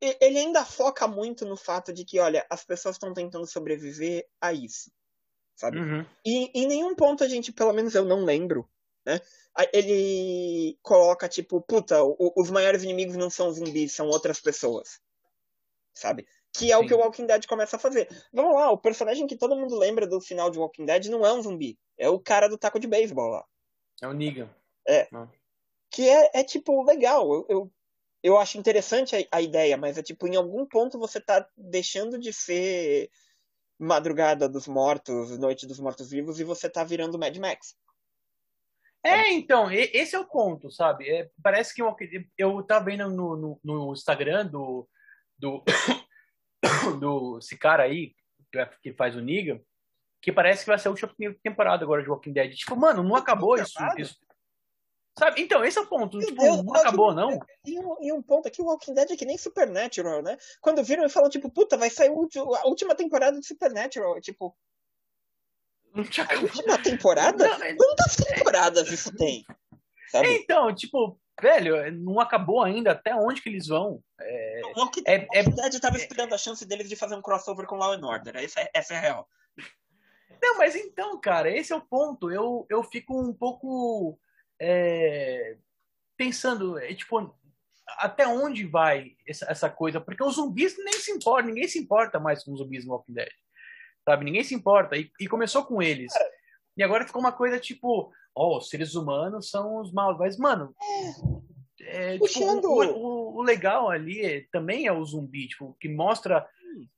[0.00, 4.52] Ele ainda foca muito no fato de que, olha, as pessoas estão tentando sobreviver a
[4.52, 4.92] isso.
[5.56, 5.80] Sabe?
[5.80, 8.70] uhum, E em nenhum ponto a gente, pelo menos eu não lembro,
[9.04, 9.20] né?
[9.72, 11.96] Ele coloca, tipo, puta,
[12.36, 15.00] os maiores inimigos não são zumbis, são outras pessoas.
[15.98, 16.26] Sabe?
[16.52, 16.86] Que é o Sim.
[16.86, 18.08] que o Walking Dead começa a fazer.
[18.32, 21.32] Vamos lá, o personagem que todo mundo lembra do final de Walking Dead não é
[21.32, 21.76] um zumbi.
[21.98, 23.44] É o cara do taco de beisebol lá.
[24.00, 24.48] é o Negan.
[25.90, 27.32] Que é, é tipo, legal.
[27.32, 27.72] Eu, eu,
[28.22, 32.16] eu acho interessante a, a ideia, mas é tipo, em algum ponto você tá deixando
[32.16, 33.10] de ser
[33.76, 37.76] Madrugada dos Mortos, Noite dos Mortos-Vivos, e você tá virando Mad Max.
[39.02, 41.08] É, então, esse é o ponto, sabe?
[41.08, 41.94] É, parece que eu,
[42.36, 44.88] eu tava vendo no, no, no Instagram do,
[45.38, 45.62] do,
[47.00, 48.14] do esse cara aí,
[48.52, 49.60] que que faz o Negan,
[50.20, 52.54] que parece que vai ser a última temporada agora de Walking Dead.
[52.54, 54.16] Tipo, mano, não acabou isso, isso.
[55.18, 55.42] Sabe?
[55.42, 56.16] Então, esse é o ponto.
[56.16, 57.40] Meu Tipo, Deus, não acabou, não.
[57.64, 60.36] E um, e um ponto aqui, o Walking Dead é que nem Supernatural, né?
[60.60, 64.20] Quando viram e falam, tipo, puta, vai sair a última temporada de Supernatural.
[64.20, 64.56] Tipo,
[65.92, 66.44] Não tinha a acabado.
[66.44, 67.48] última temporada?
[67.48, 69.44] Não, é- Quantas temporadas isso tem?
[70.10, 70.28] Sabe?
[70.28, 72.92] Então, tipo, velho, não acabou ainda.
[72.92, 74.02] Até onde que eles vão?
[74.20, 77.76] É, O Walking, é- é- tava esperando a chance deles de fazer um crossover com
[77.76, 78.36] Law and Order.
[78.36, 79.28] Essa é, essa é a real.
[80.42, 82.30] Não, mas então, cara, esse é o ponto.
[82.30, 84.18] Eu, eu fico um pouco
[84.60, 85.56] é,
[86.16, 87.34] pensando, é, tipo,
[87.98, 90.00] até onde vai essa, essa coisa?
[90.00, 93.14] Porque os zumbis nem se importam, ninguém se importa mais com os zumbis no Walking
[93.14, 93.30] Dead.
[94.04, 94.24] Sabe?
[94.24, 94.96] Ninguém se importa.
[94.96, 96.12] E, e começou com eles.
[96.78, 100.16] E agora ficou uma coisa tipo, ó, os seres humanos são os maus.
[100.16, 100.72] Mas, mano.
[101.80, 105.88] é, tipo, Puxando- o, o- o legal ali é- também é o zumbi, tipo, que
[105.88, 106.48] mostra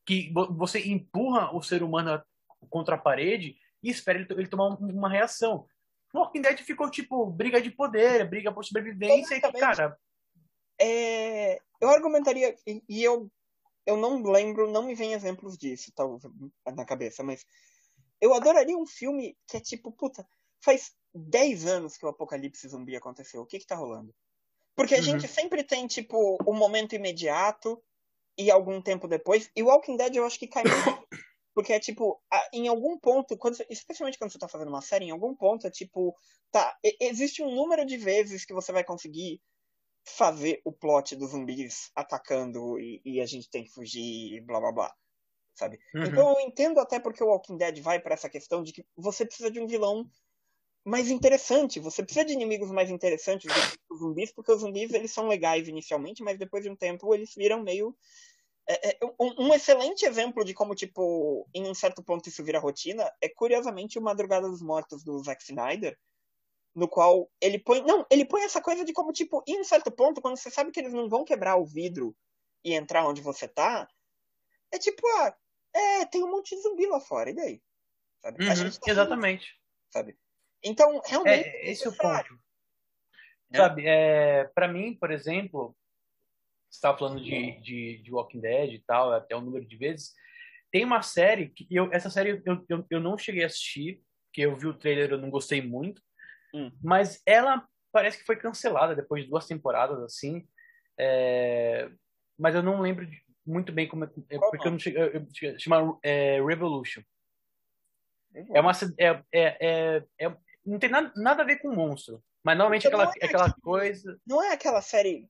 [0.06, 2.22] que vo- você empurra o ser humano
[2.68, 5.66] contra a parede e espera ele, ele tomar um- uma reação.
[6.12, 9.96] Walking Dead ficou tipo briga de poder, briga por sobrevivência, e que, cara,
[10.78, 13.30] É, eu argumentaria, e, e eu,
[13.86, 16.22] eu não lembro, não me vem exemplos disso talvez
[16.74, 17.44] na cabeça, mas
[18.20, 20.26] eu adoraria um filme que é tipo, puta,
[20.62, 23.42] faz 10 anos que o apocalipse zumbi aconteceu.
[23.42, 24.14] O que que tá rolando?
[24.76, 25.04] Porque a Uhum.
[25.04, 27.82] gente sempre tem, tipo, o momento imediato
[28.38, 29.50] e algum tempo depois.
[29.54, 31.06] E o Walking Dead eu acho que cai muito.
[31.54, 35.06] Porque é tipo, em algum ponto, quando você- especialmente quando você tá fazendo uma série,
[35.06, 36.14] em algum ponto é tipo,
[36.50, 39.40] tá, existe um número de vezes que você vai conseguir
[40.06, 44.60] fazer o plot dos zumbis atacando e, e a gente tem que fugir e blá
[44.60, 44.94] blá blá.
[45.54, 45.78] Sabe?
[45.94, 46.04] Uhum.
[46.04, 49.26] Então eu entendo até porque o Walking Dead vai pra essa questão de que você
[49.26, 50.08] precisa de um vilão
[50.84, 51.80] mais interessante.
[51.80, 55.28] Você precisa de inimigos mais interessantes do que os zumbis, porque os zumbis eles são
[55.28, 57.96] legais inicialmente, mas depois de um tempo eles viram meio.
[58.68, 62.60] É, é, um, um, excelente exemplo de como, tipo, em um certo ponto isso vira
[62.60, 65.98] rotina é, curiosamente, o Madrugada dos Mortos do Zack Snyder,
[66.74, 67.82] no qual ele põe.
[67.82, 70.70] Não, ele põe essa coisa de como, tipo, em um certo ponto, quando você sabe
[70.70, 72.14] que eles não vão quebrar o vidro
[72.64, 73.88] e entrar onde você tá,
[74.72, 75.36] é tipo, ah,
[75.74, 77.62] é, tem um monte de zumbi lá fora, e daí?
[78.20, 78.44] Sabe?
[78.44, 79.54] Uhum, tá exatamente.
[79.90, 80.16] sabe?
[80.62, 81.48] Então, realmente.
[81.48, 82.34] É, esse é o ponto.
[83.50, 83.58] Né?
[83.58, 85.76] Sabe, é, para mim, por exemplo,
[86.70, 90.12] você estava falando de, de, de, Walking Dead e tal, até o número de vezes.
[90.70, 94.42] Tem uma série que eu, essa série eu, eu, eu não cheguei a assistir, porque
[94.42, 96.00] eu vi o trailer eu não gostei muito,
[96.54, 96.70] hum.
[96.80, 100.46] mas ela parece que foi cancelada depois de duas temporadas assim.
[100.96, 101.90] É,
[102.38, 103.04] mas eu não lembro
[103.46, 107.02] muito bem como é, é porque eu não cheguei, eu, chama é, Revolution.
[108.54, 112.22] É uma é, é, é, é, não tem nada, nada a ver com monstro.
[112.42, 114.18] Mas normalmente aquela, é aquela coisa.
[114.26, 115.28] Não é aquela série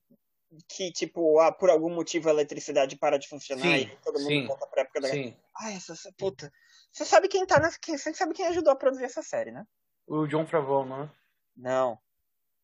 [0.67, 4.27] que, tipo, ah, por algum motivo a eletricidade para de funcionar sim, e todo mundo
[4.27, 5.35] sim, volta pra época da sim.
[5.57, 6.51] Ah, essa, puta.
[6.91, 7.77] Você sabe quem tá nessa.
[7.85, 9.65] Você sabe quem ajudou a produzir essa série, né?
[10.07, 11.09] O John Favreau, não é?
[11.55, 11.99] Não.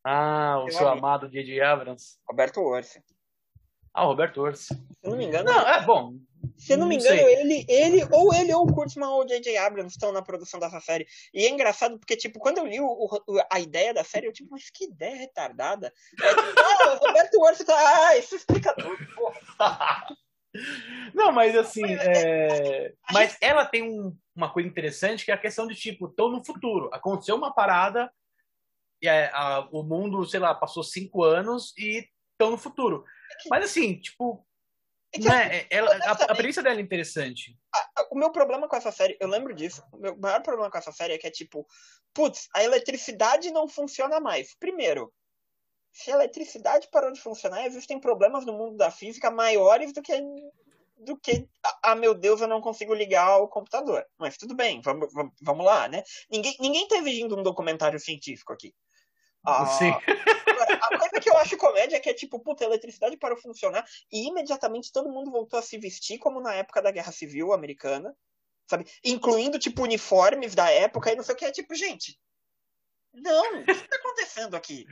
[0.03, 1.59] Ah, o seu amado J.J.
[1.61, 2.17] Abrams.
[2.27, 3.03] Roberto Orsi.
[3.97, 4.75] Ah, o Roberto Orsi.
[4.75, 5.51] Se não me engano.
[5.51, 6.13] Não, é bom.
[6.55, 9.57] Se não, não me engano, ele, ele, ou ele ou o Kurtzman ou o J.J.
[9.57, 11.07] Abrams estão na produção dessa série.
[11.33, 13.21] E é engraçado porque, tipo, quando eu li o, o,
[13.51, 15.91] a ideia da série, eu, tipo, mas que ideia retardada.
[16.21, 17.73] É, tipo, ah, o Roberto Orsi tá.
[17.75, 20.05] Ah, isso explica tudo, porra.
[21.15, 22.93] Não, mas assim, é...
[23.11, 26.43] mas ela tem um, uma coisa interessante que é a questão de tipo, tô no
[26.43, 28.11] futuro, aconteceu uma parada,
[29.01, 33.03] e a, a, o mundo, sei lá, passou cinco anos e estão no futuro.
[33.49, 34.45] Mas assim, tipo,
[35.13, 37.57] é que, né, ela, a, a premissa dela é interessante.
[38.11, 39.83] o meu problema com essa série, eu lembro disso.
[39.91, 41.65] O meu maior problema com essa série é que é tipo,
[42.13, 44.55] putz, a eletricidade não funciona mais.
[44.55, 45.13] Primeiro,
[45.91, 50.13] se a eletricidade parou de funcionar, existem problemas no mundo da física maiores do que
[50.99, 51.47] do que,
[51.83, 54.03] ah, meu Deus, eu não consigo ligar o computador.
[54.17, 56.03] Mas tudo bem, vamos, vamos, vamos lá, né?
[56.29, 58.73] Ninguém, ninguém tá exigindo um documentário científico aqui.
[59.49, 59.91] Ah, Sim.
[60.81, 63.85] a coisa que eu acho comédia é que é tipo, puta, a eletricidade parou funcionar
[64.11, 68.13] e imediatamente todo mundo voltou a se vestir como na época da Guerra Civil Americana,
[68.69, 68.85] sabe?
[69.05, 71.45] Incluindo, tipo, uniformes da época e não sei o que.
[71.45, 72.19] É tipo, gente,
[73.13, 74.85] não, o que está acontecendo aqui?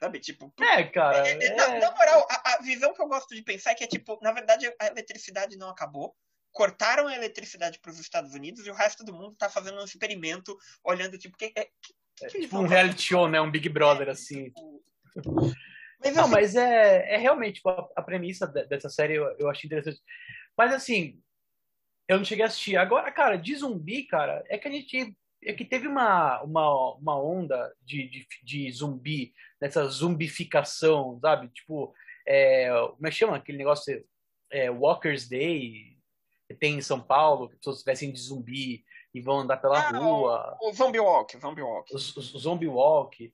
[0.00, 0.52] Sabe, tipo.
[0.60, 1.28] É, cara.
[1.28, 1.54] É, é...
[1.54, 4.18] Na, na, moral, a, a, visão que eu gosto de pensar é que é tipo,
[4.20, 6.12] na verdade, a eletricidade não acabou.
[6.50, 9.84] Cortaram a eletricidade para os Estados Unidos e o resto do mundo está fazendo um
[9.84, 13.40] experimento, olhando, tipo, que, que, é, tipo um reality show, né?
[13.40, 14.52] Um Big Brother, assim.
[16.02, 19.66] Mas, não, mas é, é realmente tipo, a, a, premissa dessa série eu, eu achei
[19.66, 20.00] interessante.
[20.56, 21.20] Mas assim,
[22.08, 22.76] eu não cheguei a assistir.
[22.76, 25.16] Agora, cara, de zumbi, cara, é que a gente.
[25.44, 31.48] É que teve uma, uma, uma onda de, de, de zumbi, dessa zumbificação, sabe?
[31.48, 31.94] Tipo,
[32.26, 34.04] é, como é que chama aquele negócio?
[34.50, 35.96] É, Walker's Day,
[36.58, 38.84] tem em São Paulo, que pessoas vestem de zumbi
[39.16, 40.58] e vão andar pela ah, rua.
[40.60, 41.90] O, o Zombie Walk, Zombie Walk.
[41.90, 43.32] O, o, Zombie Walk.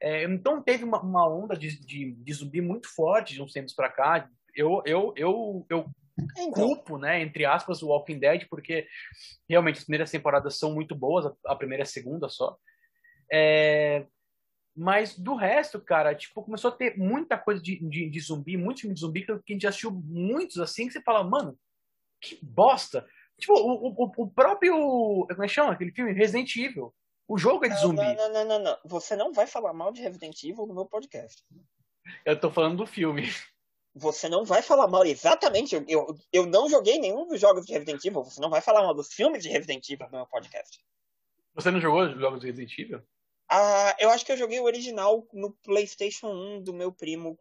[0.00, 3.74] É, então teve uma, uma onda de, de, de, zumbi muito forte de uns tempos
[3.74, 4.30] para cá.
[4.54, 6.52] Eu, eu, eu, eu então.
[6.52, 8.86] culpo, né, entre aspas, o Walking Dead, porque
[9.48, 12.56] realmente as primeiras temporadas são muito boas, a primeira e a segunda só.
[13.32, 14.06] É,
[14.76, 18.82] mas do resto, cara, tipo, começou a ter muita coisa de, de, de zumbi, muito
[18.82, 21.58] filme de zumbi, que a gente assistiu muitos assim, que você fala, mano,
[22.20, 23.04] que bosta.
[23.38, 24.74] Tipo, o, o, o próprio.
[25.26, 26.12] Como é que chama aquele filme?
[26.12, 26.94] Resident Evil.
[27.26, 27.96] O jogo é de zumbi.
[27.96, 28.78] Não, não, não, não, não.
[28.84, 31.42] Você não vai falar mal de Resident Evil no meu podcast.
[32.24, 33.24] Eu tô falando do filme.
[33.94, 35.74] Você não vai falar mal, exatamente.
[35.74, 38.24] Eu, eu, eu não joguei nenhum dos jogos de Resident Evil.
[38.24, 40.78] Você não vai falar mal dos filmes de Resident Evil no meu podcast.
[41.54, 43.02] Você não jogou os jogos de Resident Evil?
[43.50, 47.36] Ah, eu acho que eu joguei o original no PlayStation 1 do meu primo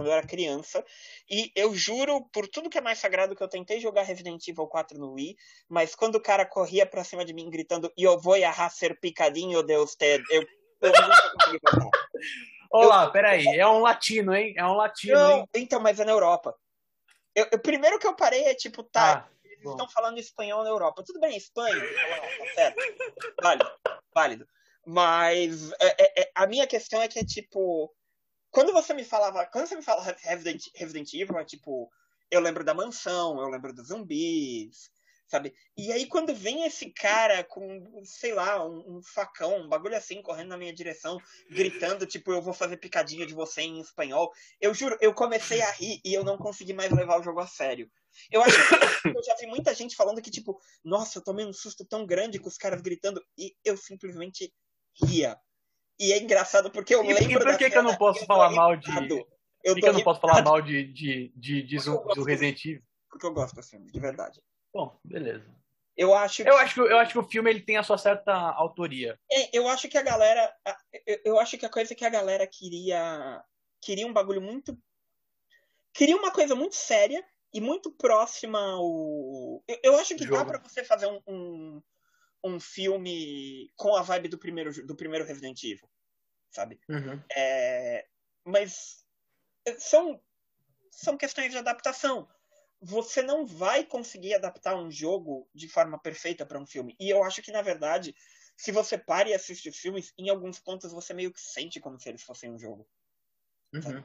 [0.00, 0.84] quando eu era criança.
[1.28, 4.66] E eu juro, por tudo que é mais sagrado, que eu tentei jogar Resident Evil
[4.66, 5.36] 4 no Wii,
[5.68, 9.62] mas quando o cara corria pra cima de mim gritando, eu vou errar ser picadinho
[9.62, 10.42] de usted, eu,
[10.80, 11.90] eu não consegui jogar.
[12.72, 14.54] Olá, eu, peraí, é um latino, hein?
[14.56, 15.48] É um latino, não, hein?
[15.54, 16.56] Então, mas é na Europa.
[17.34, 19.72] Eu, eu, primeiro que eu parei é tipo, tá, ah, eles bom.
[19.72, 21.02] estão falando espanhol na Europa.
[21.04, 21.74] Tudo bem, Espanha,
[22.54, 22.82] certo.
[23.42, 23.70] Válido,
[24.14, 24.48] válido.
[24.86, 27.92] Mas é, é, é, a minha questão é que é tipo
[28.50, 31.90] quando você me falava, quando você me fala Resident, Resident Evil, é tipo,
[32.30, 34.90] eu lembro da mansão, eu lembro dos zumbis,
[35.30, 35.54] sabe?
[35.76, 40.20] E aí quando vem esse cara com, sei lá, um, um, facão, um bagulho assim,
[40.20, 44.74] correndo na minha direção, gritando, tipo, eu vou fazer picadinha de você em espanhol, eu
[44.74, 47.90] juro, eu comecei a rir e eu não consegui mais levar o jogo a sério.
[48.30, 51.52] Eu acho que eu já vi muita gente falando que, tipo, nossa, eu tomei um
[51.52, 54.52] susto tão grande com os caras gritando, e eu simplesmente
[55.04, 55.38] ria.
[56.00, 57.30] E é engraçado porque eu E, lembro.
[57.32, 58.88] e por que, que eu não posso falar mal de.
[58.90, 59.16] irritado.
[59.18, 59.28] Por
[59.62, 62.64] Eu que, que eu não posso falar mal de, de, de, de, Zo- do Resident
[62.64, 62.82] Evil?
[63.10, 64.40] Porque eu gosto desse filme, de verdade.
[64.72, 65.46] Bom, beleza.
[65.96, 68.32] Eu acho Eu acho, que, eu acho que o filme ele tem a sua certa
[68.32, 69.20] autoria.
[69.30, 70.50] É, eu acho que a galera.
[71.06, 73.44] Eu, eu acho que a coisa que a galera queria.
[73.82, 74.74] Queria um bagulho muito.
[75.92, 77.22] Queria uma coisa muito séria
[77.52, 79.62] e muito próxima ao.
[79.68, 80.50] Eu, eu acho que dá Jogo.
[80.52, 81.82] pra você fazer um, um,
[82.42, 85.88] um filme com a vibe do primeiro, do primeiro Resident Evil.
[86.50, 86.80] Sabe?
[86.88, 87.22] Uhum.
[87.36, 88.06] É,
[88.44, 89.04] mas
[89.78, 90.20] são,
[90.90, 92.28] são questões de adaptação.
[92.80, 96.96] Você não vai conseguir adaptar um jogo de forma perfeita para um filme.
[96.98, 98.14] E eu acho que, na verdade,
[98.56, 101.98] se você para e assiste os filmes, em alguns pontos você meio que sente como
[102.00, 102.88] se eles fossem um jogo.
[103.74, 104.02] Uhum.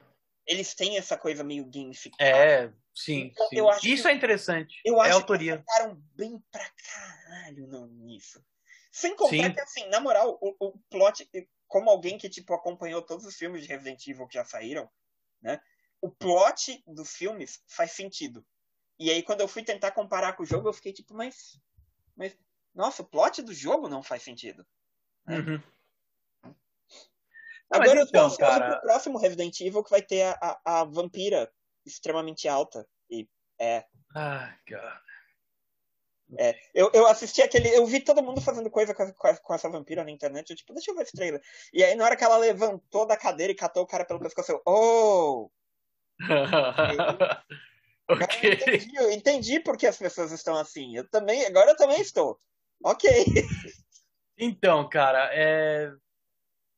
[0.48, 2.24] Eles têm essa coisa meio gamificada.
[2.30, 3.48] É, sim, Então,
[3.80, 3.92] sim.
[3.92, 4.82] Isso que- é interessante.
[4.86, 5.58] Eu é acho autoria.
[5.58, 8.44] que ficaram bem pra caralho nisso.
[8.92, 9.54] Sem contar Sim.
[9.54, 11.30] que, assim, na moral, o, o plot,
[11.68, 14.90] como alguém que, tipo, acompanhou todos os filmes de Resident Evil que já saíram,
[15.42, 15.60] né?
[16.00, 18.46] O plot dos filmes faz sentido.
[18.98, 21.60] E aí, quando eu fui tentar comparar com o jogo, eu fiquei tipo, mas.
[22.16, 22.38] Mas.
[22.74, 24.66] Nossa, o plot do jogo não faz sentido.
[25.28, 25.62] Uhum.
[27.72, 30.82] Agora eu tô então, ansioso cara- pro próximo Resident Evil que vai ter a, a,
[30.82, 31.52] a vampira
[31.86, 32.88] extremamente alta.
[33.10, 33.28] E
[33.60, 33.86] é.
[34.16, 35.02] Ai, cara.
[36.40, 37.70] É, eu, eu assisti aquele.
[37.70, 40.50] Eu vi todo mundo fazendo coisa com, a- com, essa vampira na internet.
[40.50, 41.42] Eu, tipo, deixa eu ver esse trailer.
[41.72, 44.52] E aí, na hora que ela levantou da cadeira e catou o cara pelo pescoço,
[44.52, 44.62] eu.
[44.66, 45.52] Oh!
[48.08, 50.96] Agora eu entendi, eu entendi por que as pessoas estão assim.
[50.96, 51.46] Eu também.
[51.46, 52.40] Agora eu também estou.
[52.84, 53.10] Ok.
[54.38, 55.90] Então, cara, é.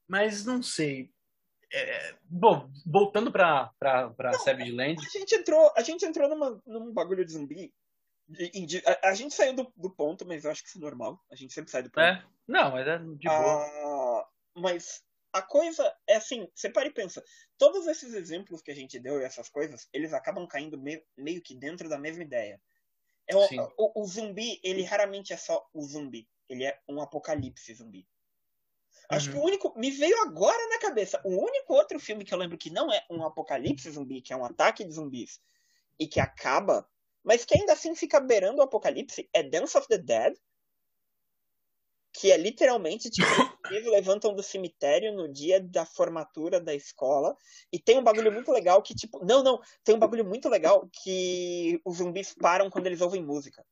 [0.08, 1.12] Mas não sei.
[1.72, 5.06] É, Bom, voltando pra, pra, pra Não, Savage Land.
[5.06, 7.74] A gente entrou, a gente entrou numa, num bagulho de zumbi.
[8.28, 10.82] de- de- a, a gente saiu do, do ponto, mas eu acho que isso é
[10.82, 11.22] normal.
[11.30, 12.04] A gente sempre sai do ponto.
[12.04, 12.24] É?
[12.48, 13.66] Não, mas é de boa.
[13.66, 15.04] Ah, mas
[15.34, 17.22] a coisa é assim, você para e pensa,
[17.58, 21.42] todos esses exemplos que a gente deu e essas coisas, eles acabam caindo meio, meio
[21.42, 22.62] que dentro da mesma ideia.
[23.28, 23.40] É o,
[23.78, 28.08] o, o zumbi, ele raramente é só o zumbi, ele é um apocalipse zumbi.
[29.10, 29.34] Acho Uhum.
[29.36, 29.80] que o único.
[29.80, 31.22] Me veio agora na cabeça.
[31.24, 34.38] O único outro filme que eu lembro que não é um apocalipse zumbi, que é
[34.38, 35.40] um ataque de zumbis,
[36.00, 36.88] e que acaba,
[37.24, 40.34] mas que ainda assim fica beirando o apocalipse, é Dance of the Dead.
[42.14, 43.28] Que é literalmente, tipo,
[43.68, 47.36] zumbis levantam do cemitério no dia da formatura da escola.
[47.72, 49.24] E tem um bagulho muito legal que, tipo.
[49.24, 49.62] Não, não.
[49.84, 53.64] Tem um bagulho muito legal que os zumbis param quando eles ouvem música.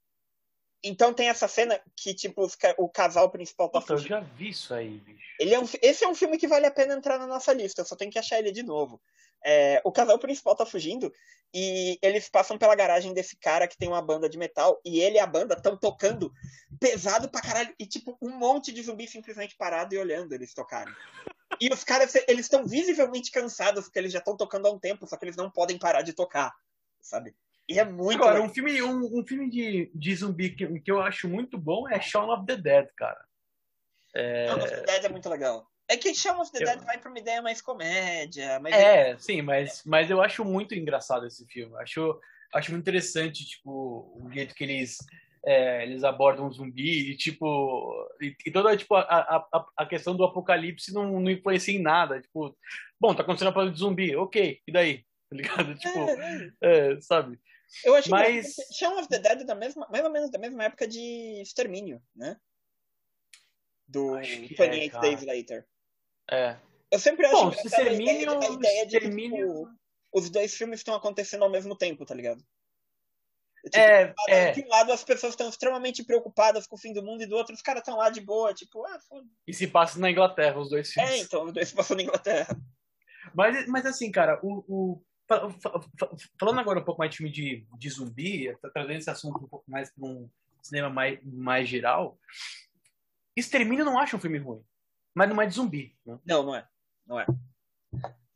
[0.87, 4.09] Então tem essa cena que, tipo, o casal principal tá Puta, eu fugindo.
[4.09, 5.25] já vi isso aí, bicho.
[5.39, 7.81] Ele é um, esse é um filme que vale a pena entrar na nossa lista,
[7.81, 9.01] eu só tenho que achar ele de novo.
[9.43, 11.11] É, o casal principal tá fugindo
[11.53, 15.17] e eles passam pela garagem desse cara que tem uma banda de metal e ele
[15.17, 16.31] e a banda estão tocando
[16.79, 20.93] pesado pra caralho e tipo um monte de zumbi simplesmente parado e olhando eles tocarem.
[21.59, 25.07] E os caras, eles estão visivelmente cansados porque eles já estão tocando há um tempo,
[25.07, 26.53] só que eles não podem parar de tocar,
[27.01, 27.35] sabe?
[27.67, 31.01] E é muito Agora, um filme, um, um filme de, de zumbi que, que eu
[31.01, 33.23] acho muito bom é Shaun of the Dead, cara.
[34.15, 35.67] Shaun of the Dead é muito legal.
[35.87, 39.17] É que Shaun of the Eu- Dead vai pra uma ideia mais comédia, mas É,
[39.17, 41.75] sim, mas, mas eu acho muito engraçado esse filme.
[41.77, 42.19] Acho,
[42.53, 43.71] acho muito interessante, tipo,
[44.15, 44.97] o jeito que eles,
[45.45, 50.15] é, eles abordam o zumbi e, tipo, e, e toda tipo, a, a, a questão
[50.15, 52.21] do apocalipse não, não influencia em nada.
[52.21, 52.55] Tipo,
[52.99, 55.03] bom, tá acontecendo a de zumbi, ok, e daí?
[55.27, 55.75] Tá ligado?
[55.75, 56.91] Tipo, É, é.
[56.93, 57.39] é, sabe?
[57.83, 60.39] Eu acho Mas- que Shaun of the Dead é da mesma, mais ou menos da
[60.39, 62.37] mesma época de Extermínio, né?
[63.87, 65.01] Do Acho que 28 é, cara.
[65.01, 65.67] Days Later.
[66.31, 66.57] É.
[66.91, 69.69] Eu sempre acho Bom, engraçado Extermínio- a ideia, a ideia de que, Extermínio- tipo,
[70.13, 72.43] os dois filmes estão acontecendo ao mesmo tempo, tá ligado?
[73.65, 74.51] Tipo, É, é.
[74.51, 77.35] De um lado as pessoas estão extremamente preocupadas com o fim do mundo e do
[77.35, 80.59] outro os caras estão lá de boa, tipo, ah, foda E se passa na Inglaterra,
[80.59, 81.11] os dois filmes.
[81.11, 82.55] É, então, os dois passam na Inglaterra.
[83.33, 87.89] Mas, mas assim, cara, o, o- falando agora um pouco mais de filme de, de
[87.89, 90.29] zumbi, trazendo esse assunto um pouco mais para um
[90.61, 92.17] cinema mais, mais geral,
[93.35, 94.63] Extermínio não acho um filme ruim,
[95.13, 95.95] mas não é de zumbi.
[96.05, 96.17] Né?
[96.25, 96.67] Não, não é.
[97.05, 97.25] Não é.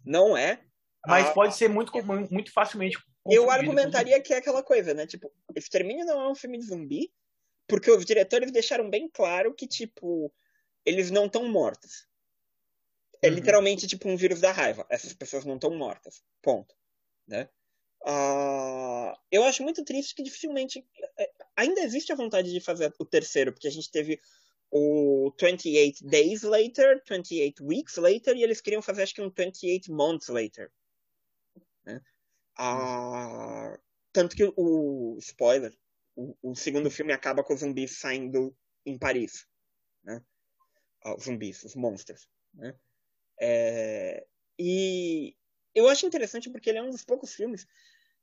[0.06, 0.64] Não é.
[1.08, 1.92] Mas Ah, pode ser muito,
[2.30, 2.98] muito facilmente.
[3.26, 5.08] Eu argumentaria que é aquela coisa, né?
[5.08, 7.12] Tipo, Extermínio não é um filme de zumbi,
[7.68, 10.34] porque os diretores deixaram bem claro que, tipo,
[10.86, 12.08] eles não estão mortos.
[13.22, 13.36] É Uhum.
[13.36, 14.86] literalmente tipo um vírus da raiva.
[14.90, 16.24] Essas pessoas não estão mortas.
[16.42, 16.74] Ponto.
[17.30, 17.48] Né?
[18.06, 20.84] Ah, eu acho muito triste que dificilmente.
[21.18, 24.20] é, Ainda existe a vontade de fazer o terceiro, porque a gente teve
[24.72, 29.94] o 28 Days Later, 28 Weeks Later, e eles queriam fazer acho que um 28
[29.94, 30.72] Months Later.
[31.86, 32.02] Né?
[32.58, 33.78] Ah,
[34.12, 35.18] tanto que o.
[35.20, 35.78] Spoiler.
[36.16, 38.56] O, o segundo filme acaba com os zumbis saindo
[38.86, 39.48] em Paris.
[40.04, 40.22] Né?
[41.06, 42.28] os zumbis, os monstros.
[42.54, 42.76] Né?
[43.40, 44.26] É,
[44.58, 45.36] e
[45.74, 47.68] eu acho interessante porque ele é um dos poucos filmes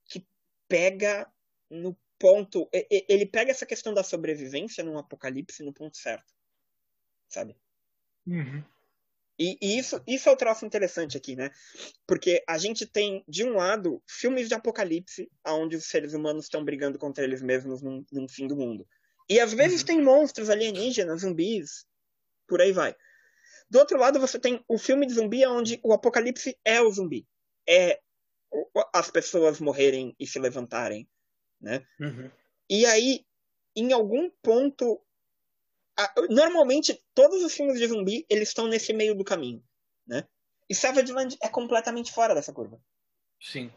[0.04, 0.26] que
[0.68, 1.30] pega
[1.70, 2.68] no ponto.
[2.72, 6.34] Ele pega essa questão da sobrevivência num apocalipse no ponto certo.
[7.28, 7.56] Sabe?
[8.26, 8.62] Uhum.
[9.38, 11.50] E, e, isso, isso é o troço interessante aqui, né?
[12.06, 16.64] Porque a gente tem, de um lado, filmes de apocalipse, onde os seres humanos estão
[16.64, 18.88] brigando contra eles mesmos num, num fim do mundo.
[19.28, 19.86] E às vezes uhum.
[19.86, 21.86] tem monstros alienígenas, zumbis,
[22.46, 22.96] por aí vai.
[23.68, 27.26] Do outro lado, você tem o filme de zumbi onde o apocalipse é o zumbi.
[27.68, 28.00] É
[28.92, 31.08] as pessoas morrerem e se levantarem,
[31.60, 31.84] né?
[32.00, 32.30] Uhum.
[32.68, 33.24] E aí,
[33.74, 35.00] em algum ponto,
[36.30, 39.62] normalmente todos os filmes de zumbi eles estão nesse meio do caminho,
[40.06, 40.26] né?
[40.68, 42.80] E Savage Land é completamente fora dessa curva.
[43.40, 43.70] Sim.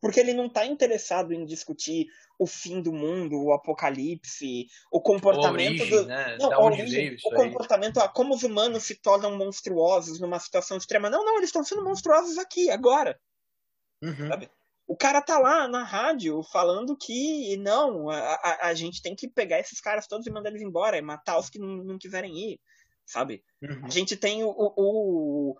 [0.00, 2.06] Porque ele não está interessado em discutir
[2.38, 6.06] o fim do mundo, o apocalipse, o comportamento origem, do.
[6.06, 6.36] Né?
[6.38, 11.08] Não, origem, o comportamento, ah, como os humanos se tornam monstruosos numa situação extrema.
[11.08, 13.18] Não, não, eles estão sendo monstruosos aqui, agora.
[14.02, 14.28] Uhum.
[14.28, 14.50] Sabe?
[14.86, 19.28] O cara tá lá na rádio falando que não, a, a, a, gente tem que
[19.28, 22.52] pegar esses caras todos e mandar eles embora, e matar os que não, não quiserem
[22.52, 22.60] ir,
[23.04, 23.44] sabe?
[23.60, 23.84] Uhum.
[23.84, 25.56] A gente tem o, o,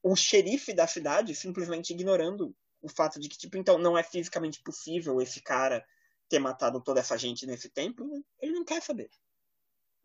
[0.00, 4.62] o, xerife da cidade simplesmente ignorando o fato de que, tipo, então não é fisicamente
[4.62, 5.84] possível esse cara
[6.28, 9.10] ter matado toda essa gente nesse tempo, ele não quer saber.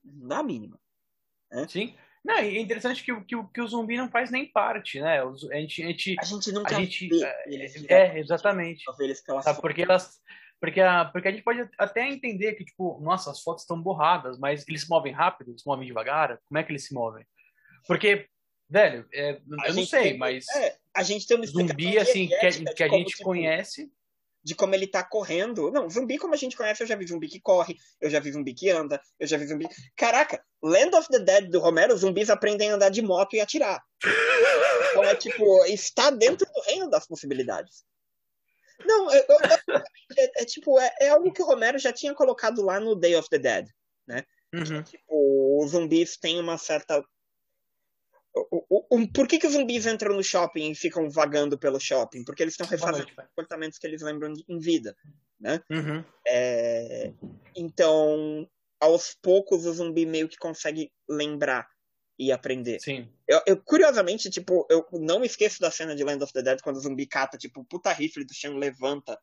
[0.03, 0.79] Na mínima.
[1.51, 1.67] Né?
[1.67, 1.95] Sim.
[2.23, 5.21] Não, é interessante que, que, que o zumbi não faz nem parte, né?
[5.21, 8.83] A gente, a gente, a gente nunca a gente, vê eles é, exatamente.
[8.99, 9.21] Eles
[9.59, 10.21] porque elas
[10.63, 14.39] porque a, porque a gente pode até entender que, tipo, nossa, as fotos estão borradas,
[14.39, 17.25] mas eles se movem rápido, eles se movem devagar, como é que eles se movem?
[17.85, 18.29] Porque,
[18.69, 22.35] velho, é, eu não sei, tem, mas é, a gente tem uma zumbi, assim, que,
[22.35, 23.91] a, que a gente tipo, conhece
[24.43, 25.71] de como ele tá correndo.
[25.71, 28.31] Não, zumbi como a gente conhece, eu já vi zumbi que corre, eu já vi
[28.31, 29.67] zumbi que anda, eu já vi zumbi.
[29.95, 33.81] Caraca, Land of the Dead do Romero, zumbis aprendem a andar de moto e atirar.
[34.91, 37.83] Então é tipo, está dentro do reino das possibilidades.
[38.85, 39.37] Não, eu, eu,
[40.17, 43.15] é, é, tipo, é, é, algo que o Romero já tinha colocado lá no Day
[43.15, 43.67] of the Dead,
[44.07, 44.23] né?
[44.53, 44.83] Uhum.
[44.83, 47.03] Tipo, os zumbis têm uma certa
[48.35, 52.23] o, por que, que os zumbis entram no shopping e ficam vagando pelo shopping?
[52.23, 54.95] Porque eles estão refazendo noite, comportamentos que eles lembram de, em vida,
[55.39, 55.61] né?
[55.69, 56.03] Uhum.
[56.27, 57.13] É,
[57.55, 61.67] então, aos poucos, o zumbi meio que consegue lembrar
[62.17, 62.79] e aprender.
[62.79, 63.07] Sim.
[63.27, 66.59] Eu, eu, curiosamente, tipo, eu não me esqueço da cena de Land of the Dead
[66.61, 69.19] quando o zumbi cata, tipo, puta rifle do chão, levanta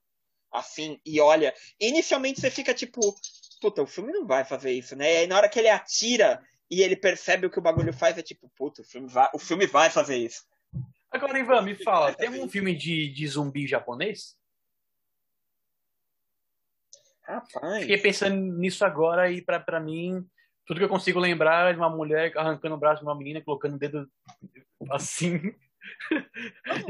[0.53, 1.55] assim e olha.
[1.81, 3.15] inicialmente você fica tipo,
[3.61, 5.15] puta, o filme não vai fazer isso, né?
[5.15, 8.17] E aí na hora que ele atira e ele percebe o que o bagulho faz,
[8.17, 10.47] é tipo, puta, o filme vai, o filme vai fazer isso.
[11.11, 14.39] Agora, Ivan, me fala, tem algum filme de, de zumbi japonês?
[17.23, 17.83] Rapaz.
[17.83, 20.25] Fiquei pensando nisso agora e pra, pra mim,
[20.65, 23.43] tudo que eu consigo lembrar é de uma mulher arrancando o braço de uma menina,
[23.43, 24.09] colocando o dedo
[24.91, 25.55] assim,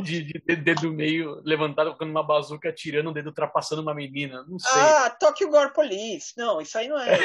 [0.02, 4.44] de, de, dedo meio levantado, colocando uma bazuca, tirando o dedo, ultrapassando uma menina.
[4.48, 4.80] Não sei.
[4.80, 6.32] Ah, Tokyo Gore Police.
[6.36, 7.18] Não, isso aí não é.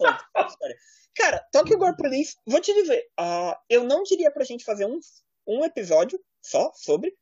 [0.00, 0.18] Não é
[1.16, 4.98] Cara, Tokyo Gore Police, vou te dizer, uh, eu não diria pra gente fazer um,
[5.46, 7.14] um episódio só sobre.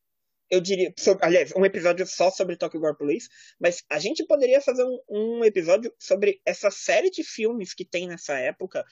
[0.50, 3.28] Eu diria, sobre, aliás, um episódio só sobre Tokyo Gore Police,
[3.60, 8.06] mas a gente poderia fazer um, um episódio sobre essa série de filmes que tem
[8.06, 8.84] nessa época,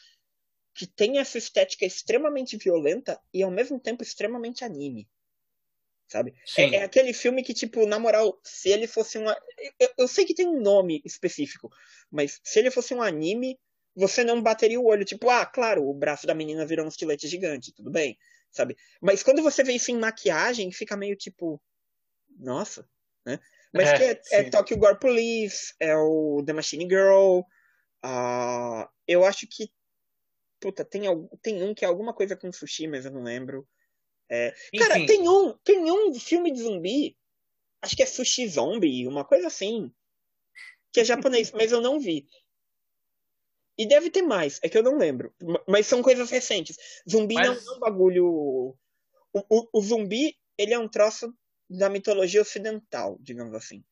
[0.80, 5.06] que tem essa estética extremamente violenta e ao mesmo tempo extremamente anime
[6.08, 6.34] sabe?
[6.56, 9.36] É, é, aquele filme que, tipo, na moral, se ele fosse uma.
[9.78, 11.70] Eu, eu, sei que tem um nome específico,
[12.10, 13.56] mas se ele fosse um anime,
[13.94, 17.28] você não bateria o olho, tipo, ah, claro, o braço da menina virou um estilete
[17.28, 18.18] gigante, tudo bem,
[18.50, 18.76] sabe?
[19.00, 21.62] Mas quando você vê isso em maquiagem, fica meio tipo,
[22.36, 22.84] nossa,
[23.24, 23.38] né?
[23.72, 27.42] Mas é, que é, é Tokyo Gore Police, é o The Machine Girl,
[28.04, 29.70] uh, eu acho que,
[30.60, 31.02] puta, tem,
[31.42, 33.66] tem um que é alguma coisa com sushi, mas eu não lembro.
[34.30, 37.16] É, cara, tem um, tem um filme de zumbi,
[37.82, 39.92] acho que é Sushi Zombie, uma coisa assim,
[40.92, 42.28] que é japonês, mas eu não vi.
[43.76, 45.34] E deve ter mais, é que eu não lembro.
[45.66, 46.76] Mas são coisas recentes.
[47.10, 47.64] Zumbi mas...
[47.64, 48.26] não é um bagulho.
[48.26, 48.76] O,
[49.32, 51.34] o, o, zumbi, ele é um troço
[51.68, 53.82] da mitologia ocidental, digamos assim.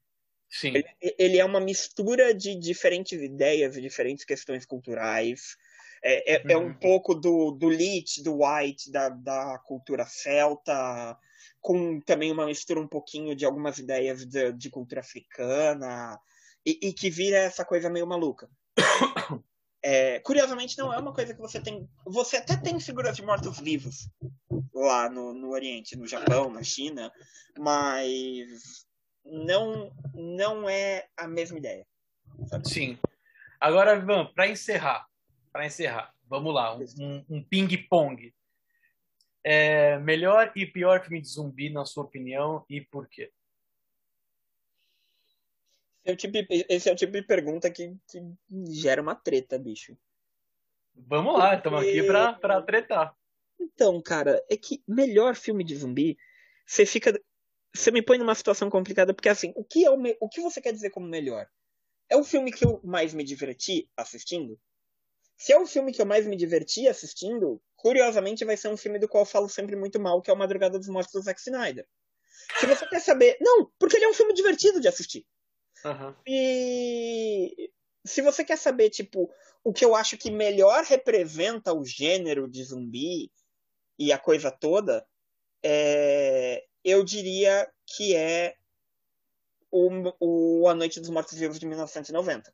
[0.50, 0.74] Sim.
[0.74, 0.84] Ele,
[1.18, 5.56] ele é uma mistura de diferentes ideias e diferentes questões culturais.
[6.02, 6.50] É, é, uhum.
[6.50, 6.74] é, um uhum.
[6.74, 11.18] pouco do, do Lich, do White, da, da cultura celta,
[11.60, 16.18] com também uma mistura um pouquinho de algumas ideias de, de cultura africana,
[16.64, 18.48] e, e que vira essa coisa meio maluca.
[19.80, 21.88] É, curiosamente, não é uma coisa que você tem.
[22.04, 24.08] Você até tem figuras de mortos-vivos
[24.74, 27.12] lá no, no Oriente, no Japão, na China,
[27.56, 28.84] mas
[29.24, 31.86] não, não é a mesma ideia.
[32.48, 32.68] Sabe?
[32.68, 32.98] Sim.
[33.60, 35.06] Agora, Ivan, para encerrar,
[35.58, 38.32] para encerrar, vamos lá, um, um ping-pong.
[39.42, 43.32] É, melhor e pior filme de zumbi, na sua opinião, e por quê?
[46.04, 48.22] Esse é o tipo, esse é o tipo de pergunta que, que
[48.70, 49.98] gera uma treta, bicho.
[50.94, 53.16] Vamos lá, estamos aqui pra, pra tretar.
[53.58, 56.16] Então, cara, é que melhor filme de zumbi,
[56.64, 57.20] você fica.
[57.74, 60.16] Você me põe numa situação complicada, porque assim, o que, é o, me...
[60.20, 61.48] o que você quer dizer como melhor?
[62.08, 64.56] É o filme que eu mais me diverti assistindo?
[65.38, 68.98] Se é o filme que eu mais me diverti assistindo, curiosamente vai ser um filme
[68.98, 71.40] do qual eu falo sempre muito mal, que é o Madrugada dos Mortos do Zack
[71.40, 71.86] Snyder.
[72.58, 73.36] Se você quer saber.
[73.40, 75.24] Não, porque ele é um filme divertido de assistir.
[75.84, 76.12] Uhum.
[76.26, 77.70] E
[78.04, 79.30] se você quer saber, tipo,
[79.62, 83.30] o que eu acho que melhor representa o gênero de zumbi
[83.96, 85.06] e a coisa toda,
[85.62, 86.64] é...
[86.82, 88.56] eu diria que é
[89.70, 92.52] o, o A Noite dos Mortos Vivos de 1990.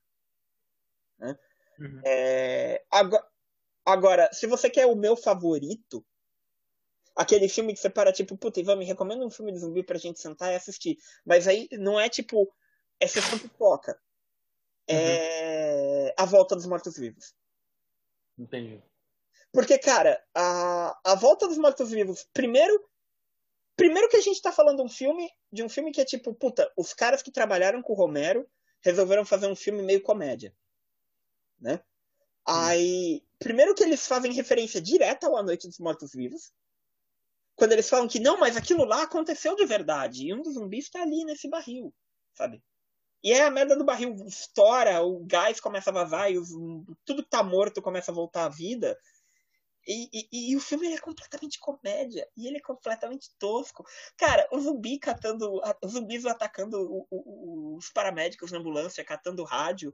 [1.18, 1.39] Né?
[1.79, 2.01] Uhum.
[2.05, 2.85] É...
[2.91, 3.27] Agora,
[3.85, 6.05] agora, se você quer o meu favorito,
[7.14, 9.99] aquele filme que você para, tipo, puta, Ivan, me recomenda um filme de zumbi pra
[9.99, 10.99] gente sentar e assistir.
[11.25, 12.53] Mas aí não é tipo,
[13.01, 13.99] é sessão pipoca.
[14.89, 17.35] É A Volta dos Mortos-Vivos.
[18.39, 18.83] Entendi.
[19.53, 22.89] Porque, cara, a, a Volta dos Mortos-Vivos, primeiro.
[23.77, 26.72] Primeiro que a gente tá falando um filme, de um filme que é tipo, puta,
[26.77, 28.49] os caras que trabalharam com o Romero
[28.81, 30.55] resolveram fazer um filme meio comédia.
[31.65, 31.81] Né?
[32.47, 36.53] Aí, primeiro que eles fazem referência direta ao A Noite dos Mortos-Vivos.
[37.57, 40.27] Quando eles falam que não, mas aquilo lá aconteceu de verdade.
[40.27, 41.95] E um dos zumbis tá ali nesse barril,
[42.35, 42.62] sabe?
[43.23, 46.51] E aí a merda do barril estoura, o gás começa a vazar e os,
[47.07, 48.99] tudo que tá morto começa a voltar à vida.
[49.87, 52.29] E, e, e, o filme é completamente comédia.
[52.37, 53.87] E ele é completamente tosco.
[54.17, 55.61] Cara, o zumbi catando.
[55.83, 59.93] Os zumbis atacando o, o, os paramédicos na ambulância, catando rádio.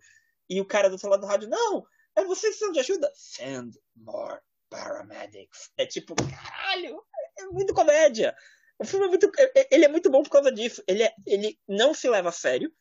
[0.50, 1.86] E o cara do outro lado do rádio, não!
[2.16, 3.10] É vocês precisam de ajuda?
[3.14, 5.70] Send more paramedics.
[5.78, 7.00] É tipo, caralho!
[7.38, 8.36] É muito comédia.
[8.76, 9.30] O filme é muito.
[9.70, 10.82] Ele é muito bom por causa disso.
[10.88, 12.72] Ele, é, ele não se leva a sério.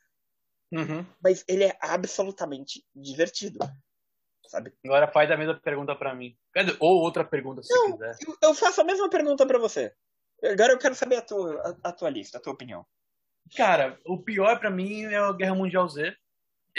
[0.71, 1.05] Uhum.
[1.21, 3.59] Mas ele é absolutamente divertido.
[4.47, 4.73] Sabe?
[4.83, 6.35] Agora faz a mesma pergunta para mim.
[6.79, 8.17] Ou outra pergunta, se Não, quiser.
[8.41, 9.93] Eu faço a mesma pergunta para você.
[10.43, 12.85] Agora eu quero saber a tua, a, a, tua lista, a tua opinião.
[13.55, 16.15] Cara, o pior para mim é a Guerra Mundial Z.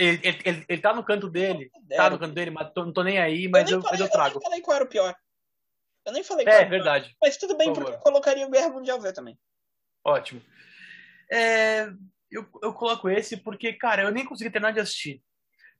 [0.00, 1.70] Ele, ele, ele, ele, tá no canto dele.
[1.94, 4.10] Tá no canto dele, mas tô, não tô nem aí, mas eu, eu, falei, eu
[4.10, 4.36] trago.
[4.36, 5.14] Eu nem falei qual era o pior.
[6.06, 7.14] Eu nem falei qual É, verdade.
[7.20, 9.38] Mas tudo bem, porque eu colocaria o Guerra Mundial Z também.
[10.04, 10.40] Ótimo.
[11.30, 11.90] É,
[12.30, 15.22] eu, eu coloco esse porque, cara, eu nem consegui terminar de assistir.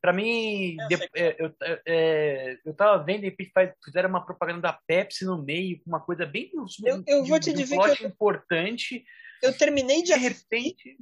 [0.00, 1.54] Pra mim, Eu de- é, eu,
[1.86, 3.36] é, eu tava vendo e
[3.84, 6.50] fizeram uma propaganda da Pepsi no meio, uma coisa bem
[6.86, 9.04] Eu- eu de- vou te um dizer plot que eu- importante.
[9.42, 10.98] Eu terminei de De assistir repente,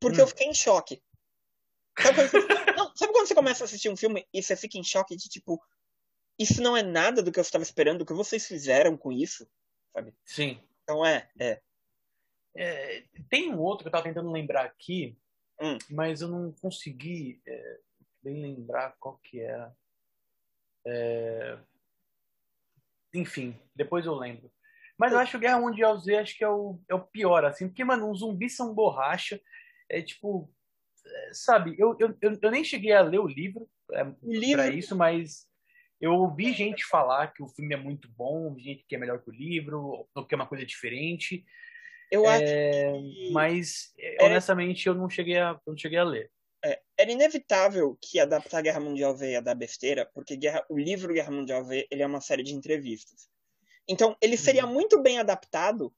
[0.00, 0.24] porque Hum.
[0.24, 1.02] eu fiquei em choque.
[1.98, 2.72] Sabe quando, você...
[2.76, 5.28] não, sabe quando você começa a assistir um filme e você fica em choque de
[5.28, 5.62] tipo,
[6.38, 9.48] isso não é nada do que eu estava esperando, o que vocês fizeram com isso?
[9.92, 10.12] Sabe?
[10.24, 10.60] sim.
[10.82, 11.60] Então é, é.
[12.56, 15.16] É, tem um outro que eu tava tentando lembrar aqui,
[15.60, 15.78] Hum.
[15.90, 17.78] mas eu não consegui é,
[18.22, 19.74] bem lembrar qual que era.
[20.86, 21.58] É,
[23.14, 24.50] Enfim, depois eu lembro.
[24.98, 27.44] Mas eu acho que o Guerra Mundial Z acho que é o, é o pior,
[27.44, 29.40] assim, porque, mano, os zumbis são borracha.
[29.88, 30.50] É tipo.
[31.32, 35.46] Sabe, eu, eu, eu, nem cheguei a ler o livro é, livro, pra isso, mas
[36.00, 39.30] eu ouvi gente falar que o filme é muito bom, gente que é melhor que
[39.30, 41.44] o livro, ou que é uma coisa diferente.
[42.10, 44.24] eu acho É, que mas É.
[44.24, 46.30] honestamente eu não cheguei a, não cheguei a ler.
[46.64, 51.12] é, era inevitável que adaptar Guerra Mundial Z ia dar besteira, porque Guerra, o livro
[51.12, 53.28] Guerra Mundial Z ele é uma série de entrevistas.
[53.86, 54.72] Então, ele seria Uhum.
[54.72, 55.92] muito bem adaptado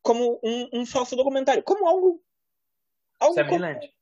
[0.00, 2.22] como um, um falso documentário, como algo.
[3.18, 3.92] algo Savage como- Land.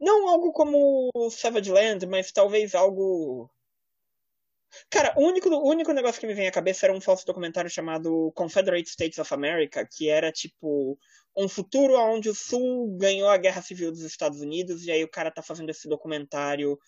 [0.00, 3.48] Não algo como Savage Land, mas talvez algo.
[4.88, 7.68] Cara, o único, o único negócio que me vem à cabeça era um falso documentário
[7.70, 10.98] chamado Confederate States of America, que era tipo
[11.36, 15.08] um futuro onde o Sul ganhou a Guerra Civil dos Estados Unidos, e aí o
[15.10, 16.78] cara tá fazendo esse documentário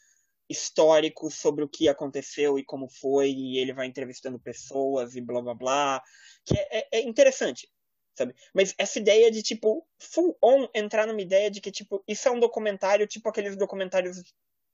[0.49, 5.43] histórico sobre o que aconteceu e como foi, e ele vai entrevistando pessoas e blá
[5.43, 6.03] blá blá.
[6.45, 7.69] Que é, é- é interessante,
[8.15, 8.35] sabe?
[8.53, 12.31] Mas essa ideia de, tipo, full on entrar numa ideia de que, tipo, isso é
[12.31, 14.23] um documentário, tipo aqueles documentários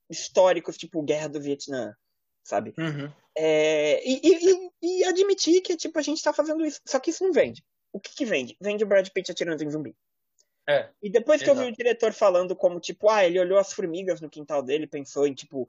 [0.09, 1.95] históricos, tipo Guerra do Vietnã,
[2.43, 2.73] sabe?
[2.77, 3.11] Uhum.
[3.37, 6.81] É, e, e- e- admitir que, tipo, a gente tá fazendo isso.
[6.85, 7.63] Só que isso não vende.
[7.93, 8.57] O que que vende?
[8.59, 9.95] Vende o Brad Pitt atirando em zumbi.
[10.67, 10.89] É.
[11.01, 11.73] E depois que eu vi Exato.
[11.73, 15.33] o diretor falando como, tipo, ah, ele olhou as formigas no quintal dele, pensou em,
[15.33, 15.67] tipo,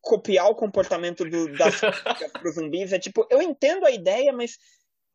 [0.00, 4.58] copiar o comportamento do, das formigas pros zumbis, é tipo, eu entendo a ideia, mas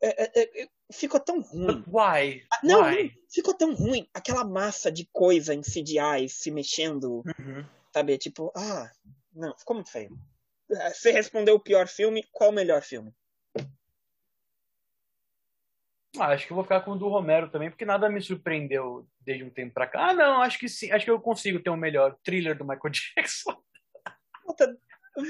[0.02, 1.84] é, é, é, ficou tão ruim.
[1.86, 2.46] Why?
[2.52, 3.04] Ah, Não, Why?
[3.04, 4.08] não, ficou tão ruim.
[4.14, 7.64] Aquela massa de coisa em CGI se mexendo, Uhum.
[7.92, 8.16] sabe?
[8.18, 8.90] Tipo, ah,
[9.32, 10.10] não, ficou muito feio.
[10.68, 13.12] Você respondeu o pior filme, qual o melhor filme?
[16.18, 19.06] Ah, acho que eu vou ficar com o do Romero também, porque nada me surpreendeu
[19.20, 20.08] desde um tempo pra cá.
[20.10, 20.90] Ah, não, acho que sim.
[20.90, 23.56] Acho que eu consigo ter um melhor thriller do Michael Jackson.
[24.44, 24.76] Puta,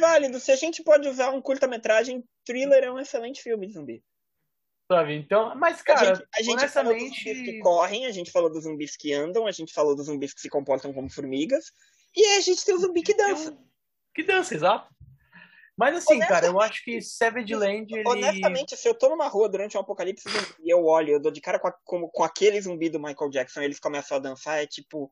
[0.01, 0.41] válido.
[0.41, 4.03] Se a gente pode usar um curta-metragem, thriller é um excelente filme de zumbi.
[4.91, 5.15] Sabe?
[5.15, 6.73] Então, mas, cara, a gente, a gente honestamente.
[6.73, 9.95] falou dos zumbis que correm, a gente falou dos zumbis que andam, a gente falou
[9.95, 11.73] dos zumbis que se comportam como formigas,
[12.17, 13.57] e aí a gente tem o zumbi que dança.
[14.13, 14.93] Que dança, exato.
[15.77, 18.03] Mas assim, cara, eu acho que Savage Land, ele...
[18.07, 20.29] Honestamente, se eu tô numa rua durante um apocalipse
[20.63, 23.31] e eu olho, eu dou de cara com, a- com, com aquele zumbi do Michael
[23.31, 25.11] Jackson eles começam a dançar, é tipo.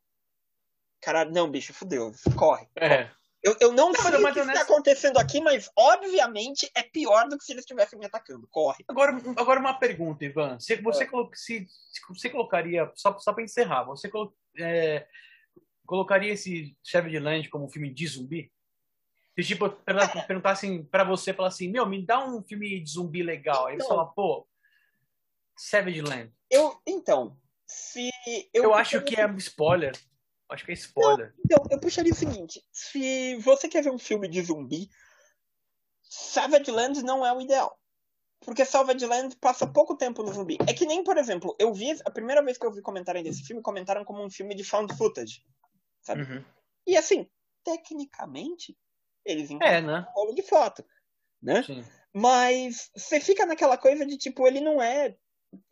[1.00, 2.66] Caralho, não, bicho, fudeu, corre.
[2.74, 3.08] É.
[3.42, 7.38] Eu, eu não, Não, sei o que está acontecendo aqui, mas obviamente é pior do
[7.38, 8.48] que se eles estivessem me atacando.
[8.50, 8.84] Corre.
[8.88, 10.58] Agora, agora uma pergunta, Ivan.
[10.58, 15.06] Você, você, colo- se, se você colocaria, só, só para encerrar, você colo- é,
[15.86, 18.52] colocaria esse Savage Land como um filme de zumbi?
[19.38, 23.22] Se tipo, pergunta- perguntassem pra você, falar assim, meu, me dá um filme de zumbi
[23.22, 23.66] legal.
[23.66, 23.96] Aí você Então.
[23.96, 24.48] fala, pô,
[25.56, 26.32] Savage Land.
[26.50, 28.10] Eu, então, se.
[28.52, 29.92] Eu, Eu acho que é spoiler.
[30.48, 31.34] Acho que é spoiler.
[31.44, 34.88] Então, eu puxaria o seguinte: se você quer ver um filme de zumbi,
[36.02, 37.78] Savage Land não é o ideal.
[38.40, 40.56] Porque Savage Land passa pouco tempo no zumbi.
[40.66, 41.90] É que nem, por exemplo, eu vi.
[42.04, 44.96] A primeira vez que eu vi comentarem desse filme, comentaram como um filme de found
[44.96, 45.42] footage.
[46.02, 46.22] Sabe?
[46.22, 46.44] Uhum.
[46.86, 47.28] E assim,
[47.64, 48.78] tecnicamente,
[49.24, 50.06] eles encontram É, né?
[50.08, 50.84] um rolo de foto.
[51.42, 51.62] Né?
[51.62, 51.84] Sim.
[52.12, 55.16] Mas você fica naquela coisa de tipo, ele não é.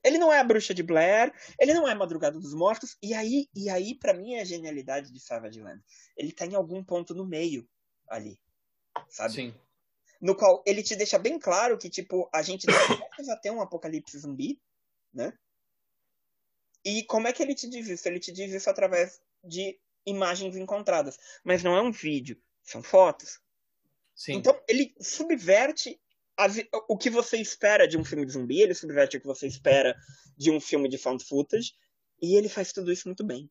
[0.03, 3.13] Ele não é a bruxa de Blair, ele não é a Madrugada dos Mortos, e
[3.13, 5.83] aí, e aí para mim é a genialidade de Savage Land.
[6.17, 7.69] Ele tá em algum ponto no meio
[8.09, 8.41] ali,
[9.09, 9.35] sabe?
[9.35, 9.55] Sim.
[10.21, 12.67] No qual ele te deixa bem claro que, tipo, a gente
[13.15, 14.61] precisa ter um apocalipse zumbi,
[15.13, 15.37] né?
[16.85, 18.09] E como é que ele te diz isso?
[18.09, 21.19] Ele te diz isso através de imagens encontradas.
[21.45, 23.41] Mas não é um vídeo, são fotos.
[24.15, 24.35] Sim.
[24.35, 26.01] Então, ele subverte
[26.89, 29.97] o que você espera de um filme de zumbi, ele subverte o que você espera
[30.37, 31.73] de um filme de found footage,
[32.21, 33.51] e ele faz tudo isso muito bem,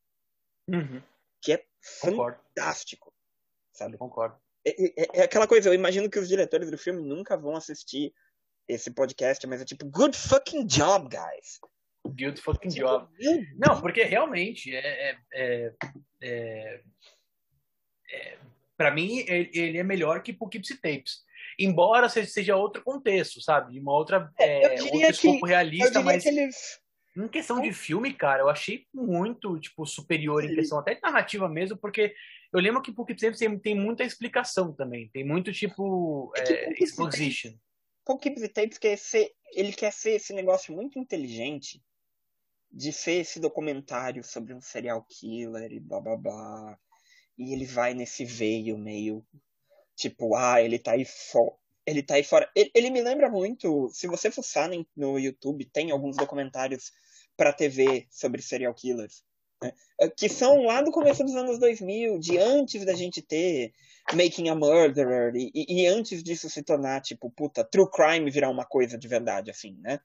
[0.68, 1.02] Uhum.
[1.42, 1.66] que é
[2.02, 3.14] Concordo, fantástico,
[3.72, 3.98] sabe?
[3.98, 4.38] concordo.
[4.66, 8.14] É, é- é aquela coisa, eu imagino que os diretores do filme nunca vão assistir
[8.68, 11.60] esse podcast, mas é tipo, good fucking job, guys.
[12.04, 13.08] Good fucking Tipo, job.
[13.58, 15.74] Não, porque realmente é, é, é,
[16.22, 16.84] é,
[18.12, 18.40] é,
[18.78, 21.24] para mim ele, ele é melhor que Poughkeepsie Tapes.
[21.60, 23.74] Embora seja, seja outro contexto, sabe?
[23.74, 26.80] De uma outra É, eu é, outro escopo Eu realista, mas eles.
[27.16, 31.48] em questão de filme, cara, eu achei muito tipo superior em questão até de narrativa
[31.48, 32.14] mesmo, porque
[32.52, 37.54] eu lembro que Poughkeepsie Tapes tem, muita explicação também, tem muito tipo É é, exposition.
[38.06, 41.82] Poughkeepsie Tapes quer ser, ele quer ser esse negócio muito inteligente
[42.72, 46.80] de ser esse documentário sobre um serial killer e blá blá blá.
[47.38, 49.26] E ele vai nesse veio meio
[49.96, 51.54] tipo, ah, ele tá aí fora.
[51.86, 52.50] Ele tá aí fora.
[52.56, 56.92] Ele, ele me lembra muito, se você fuçar no- no YouTube, tem alguns documentários
[57.38, 59.24] pra TV sobre serial killers.
[59.62, 59.72] né?
[60.02, 63.74] Eh, Que são lá do começo dos anos 2000, de antes da gente ter
[64.14, 68.66] Making a Murderer, e, e- antes disso se tornar, tipo, puta, true crime virar uma
[68.66, 70.00] coisa de verdade, assim, né?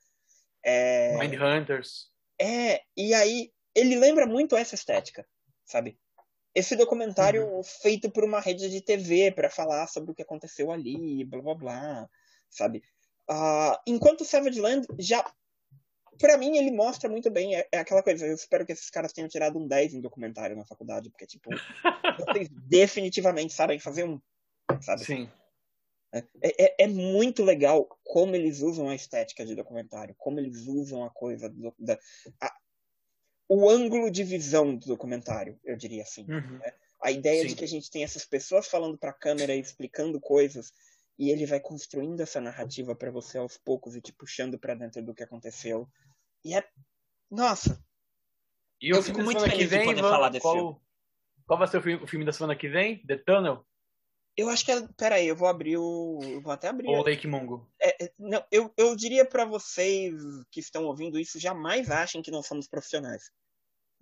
[0.63, 2.11] É, Mindhunters.
[2.41, 5.27] é, e aí ele lembra muito essa estética,
[5.65, 5.99] sabe?
[6.55, 11.25] Esse documentário feito por uma rede de TV pra falar sobre o que aconteceu ali,
[11.25, 12.11] blá blá blá,
[12.49, 12.83] sabe?
[13.29, 15.25] Ah, enquanto Savage Land já,
[16.19, 17.55] pra mim, ele mostra muito bem.
[17.55, 18.27] É, é aquela coisa.
[18.27, 21.51] Eu espero que esses caras tenham tirado um 10 em documentário na faculdade, porque tipo,
[22.19, 24.21] vocês definitivamente sabem fazer um,
[24.81, 25.05] sabe?
[25.05, 25.31] Sim.
[26.13, 31.05] É, é, é muito legal como eles usam a estética de documentário, como eles usam
[31.05, 31.97] a coisa do, da,
[32.41, 32.57] a-
[33.53, 36.25] o ângulo de visão do documentário, eu diria assim.
[36.31, 36.61] Uhum.
[37.03, 37.57] A ideia de Sim.
[37.57, 40.73] que a gente tem essas pessoas falando pra câmera e explicando coisas
[41.19, 45.03] e ele vai construindo essa narrativa pra você aos poucos e te puxando pra dentro
[45.03, 45.89] do que aconteceu.
[46.45, 46.65] E é
[47.29, 47.83] nossa,
[48.81, 50.77] E Eu o fico muito feliz de vem, poder Ivan, falar desse qual, filme.
[51.45, 53.05] qual vai ser o filme, o filme da semana que vem?
[53.05, 53.67] The Tunnel
[54.37, 57.03] eu acho que é, pera aí, eu vou abrir o eu vou até abrir ou
[57.05, 57.69] Lake Mungo?
[57.81, 60.15] É, é, não, eu, eu diria pra vocês
[60.51, 63.31] que estão ouvindo isso, jamais achem que nós somos profissionais.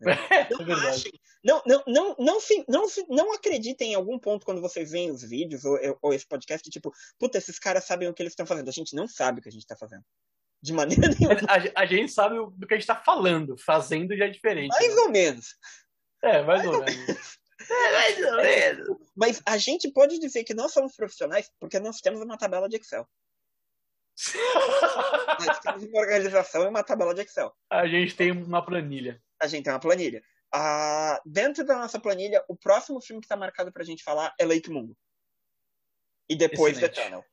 [0.02, 0.86] É Não verdade.
[0.88, 1.12] achem.
[1.44, 5.22] Não, não, não, não, se, não, não acreditem em algum ponto quando vocês veem os
[5.22, 8.68] vídeos ou, ou esse podcast, tipo, puta, esses caras sabem o que eles estão fazendo.
[8.68, 10.04] A gente não sabe o que a gente tá fazendo.
[10.60, 11.38] De maneira nenhuma.
[11.48, 14.68] A, a gente sabe o- do que a gente tá falando, fazendo já é diferente.
[14.68, 15.00] Mais né?
[15.02, 15.56] ou menos.
[16.22, 17.38] É, mais ou menos.
[17.70, 18.88] É, mais ou menos.
[19.16, 22.76] Mas a gente pode dizer que nós somos profissionais porque nós temos uma tabela de
[22.76, 23.08] Excel.
[25.46, 27.54] Nós temos uma organização e uma tabela de Excel.
[27.70, 29.22] A gente tem uma planilha.
[29.40, 30.22] A gente tem uma planilha.
[30.52, 34.44] Ah, dentro da nossa planilha, o próximo filme que tá marcado pra gente falar é
[34.44, 34.96] Lake Mungo.
[36.28, 36.94] E depois Excelente.
[36.94, 37.24] The Tunnel.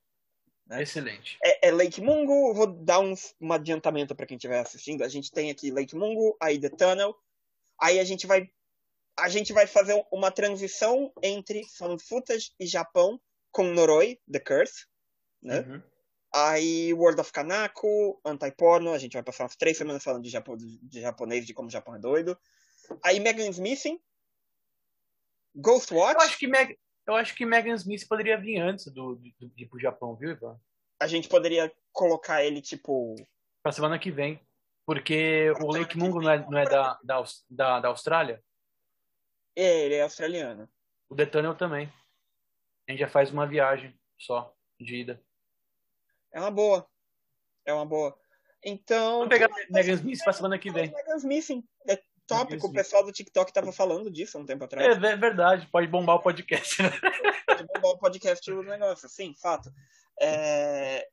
[0.67, 0.81] Né?
[0.81, 1.37] Excelente.
[1.43, 5.03] É, é Lake Mungo, vou dar um, um adiantamento para quem estiver assistindo.
[5.03, 7.15] A gente tem aqui Lake Mungo, aí The Tunnel.
[7.79, 8.49] Aí a gente vai
[9.17, 14.85] a gente vai fazer uma transição entre found footage e Japão com Noroi, The Curse,
[15.41, 15.61] né?
[15.61, 15.83] Uhum.
[16.35, 20.57] Aí World of Kanako, Anti-Porno, a gente vai passar umas três semanas falando de, japo,
[20.57, 22.37] de japonês, de como o Japão é doido.
[23.03, 23.99] Aí Megan's Missing,
[25.55, 26.77] Ghostwatch, Eu acho que Meg...
[27.07, 30.59] eu acho que Megan Smith poderia vir antes do, do, pro Japão, viu, Ivan?
[30.99, 33.15] a gente poderia colocar ele tipo
[33.61, 34.39] Pra semana que vem.
[34.85, 38.43] Porque o Lake Mungo não é, não é da, da, da, da Austrália?
[39.55, 40.69] É, ele é australiano.
[41.09, 41.91] O The Tunnel também.
[42.87, 45.23] A gente já faz uma viagem só, de ida.
[46.35, 46.85] É uma boa.
[47.65, 48.13] É uma boa.
[48.61, 49.19] Então.
[49.19, 50.91] Vamos pegar Megan Smith pra semana que vem.
[50.91, 51.63] Megan's Missing.
[51.87, 52.67] É tópico.
[52.67, 55.01] O pessoal do TikTok tava falando disso há um tempo É, atrás.
[55.01, 56.89] é verdade, pode bombar o podcast, né?
[57.45, 59.07] Pode bombar o podcast o negócio.
[59.07, 59.71] Sim, fato.
[60.19, 61.07] É...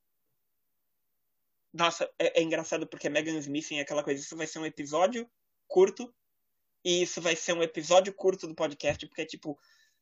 [1.72, 4.20] Nossa, é, é engraçado porque Megan's Missing é aquela coisa.
[4.20, 5.30] Isso vai ser um episódio
[5.68, 6.12] curto.
[6.84, 9.56] E isso vai ser um episódio curto do podcast, porque é tipo.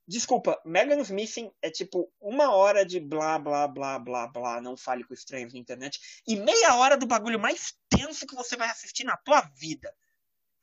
[0.06, 5.04] Desculpa, Megan's Missing é tipo uma hora de blá blá blá blá blá, não fale
[5.04, 9.04] com estranhos na internet, e meia hora do bagulho mais tenso que você vai assistir
[9.04, 9.94] na tua vida.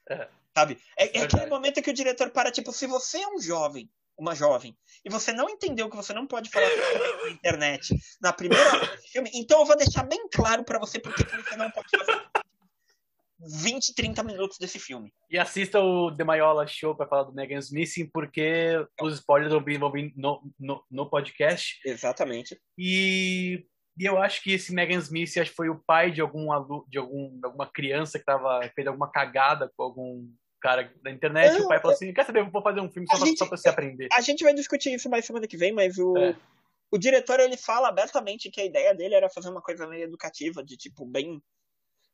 [0.10, 0.28] É.
[0.54, 0.82] Sabe?
[0.98, 4.34] É, é aquele momento que o diretor para, tipo, se você é um jovem, uma
[4.36, 4.76] jovem,
[5.06, 8.68] e você não entendeu que você não pode falar com estranhos na internet na primeira
[8.68, 11.70] hora desse filme, então eu vou deixar bem claro pra você porque que você não
[11.70, 12.28] pode fazer
[13.40, 15.14] 20, 30 minutos desse filme.
[15.30, 19.64] E assista o The Maiola Show pra falar do Megan Smith, porque os spoilers vão
[19.64, 21.80] vir, vão vir no, no, no podcast.
[21.86, 22.60] Exatamente.
[22.78, 23.66] E,
[23.98, 26.86] e eu acho que esse Megan Smith acho que foi o pai de algum alu,
[26.90, 30.28] de algum, de alguma criança que tava, fez alguma cagada com algum
[30.60, 31.52] cara da internet.
[31.54, 32.40] Não, e o pai falou assim: Quer saber?
[32.40, 34.08] Eu vou fazer um filme só, pra, gente- só pra você aprender.
[34.14, 36.36] A gente vai discutir isso mais semana que vem, mas o, É.
[36.92, 40.64] o diretor ele fala abertamente que a ideia dele era fazer uma coisa meio educativa,
[40.64, 41.40] de tipo, bem.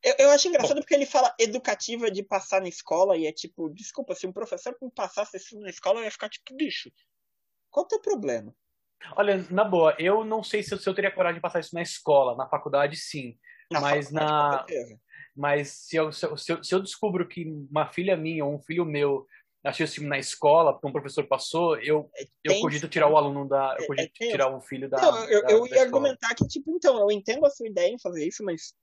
[0.04, 3.70] Eu, eu acho engraçado porque ele fala educativa de passar na escola e é tipo,
[3.70, 6.92] desculpa, se um professor passasse filme na escola, eu ia ficar tipo, bicho,
[7.70, 8.54] qual o teu problema?
[9.16, 11.74] Olha, na boa, eu não sei se eu, se eu teria coragem de passar isso
[11.76, 13.38] na escola, na faculdade, sim.
[13.72, 14.66] Mas faculdade, na-.
[15.36, 18.62] Mas se eu, se, eu, se eu- eu descubro que uma filha minha ou um
[18.62, 19.26] filho meu
[19.64, 22.10] assistiu esse filme na escola, porque um professor passou, eu,
[22.44, 23.76] eu Tem- cogito tirar o aluno da.
[23.78, 25.02] Eu É- cogito é tirar o filho da.
[25.02, 28.00] Não, eu, da- eu ia argumentar que, tipo, então, eu entendo a sua ideia em
[28.00, 28.74] fazer isso, mas.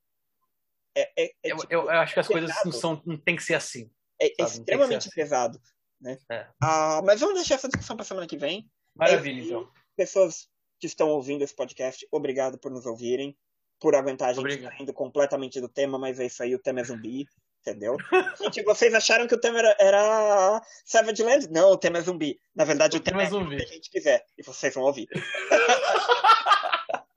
[0.97, 2.72] É, é, é, Eu, tipo, eu, eu acho que as coisas não, pesado.
[2.72, 3.91] são, não tem que ser assim.
[4.20, 5.11] é que extremamente assim.
[5.11, 5.61] pesado.
[6.01, 6.18] Né?
[6.30, 6.47] É.
[6.62, 8.68] Ah, mas vamos deixar essa discussão para semana que vem.
[8.95, 9.68] Maravilha, É, então.
[9.97, 10.49] pessoas
[10.80, 13.36] que estão ouvindo esse podcast, obrigado por nos ouvirem,
[13.78, 14.76] por aguentar a gente Obrigado.
[14.76, 17.26] saindo completamente do tema, mas é isso aí, o tema é zumbi,
[17.61, 17.97] entendeu?
[18.41, 21.49] gente, vocês acharam que o tema era, era Savage Land?
[21.51, 22.38] Não, o tema é zumbi.
[22.55, 23.57] Na verdade, o, tema, é zumbi.
[23.57, 25.09] o que a gente quiser, e vocês vão ouvir.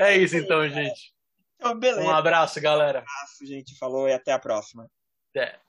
[0.00, 1.12] É isso então, gente.
[1.58, 2.06] Então, beleza.
[2.06, 3.00] Um abraço, galera.
[3.00, 3.76] abraço, gente.
[3.76, 4.88] Falou e até a próxima.
[5.30, 5.60] Até.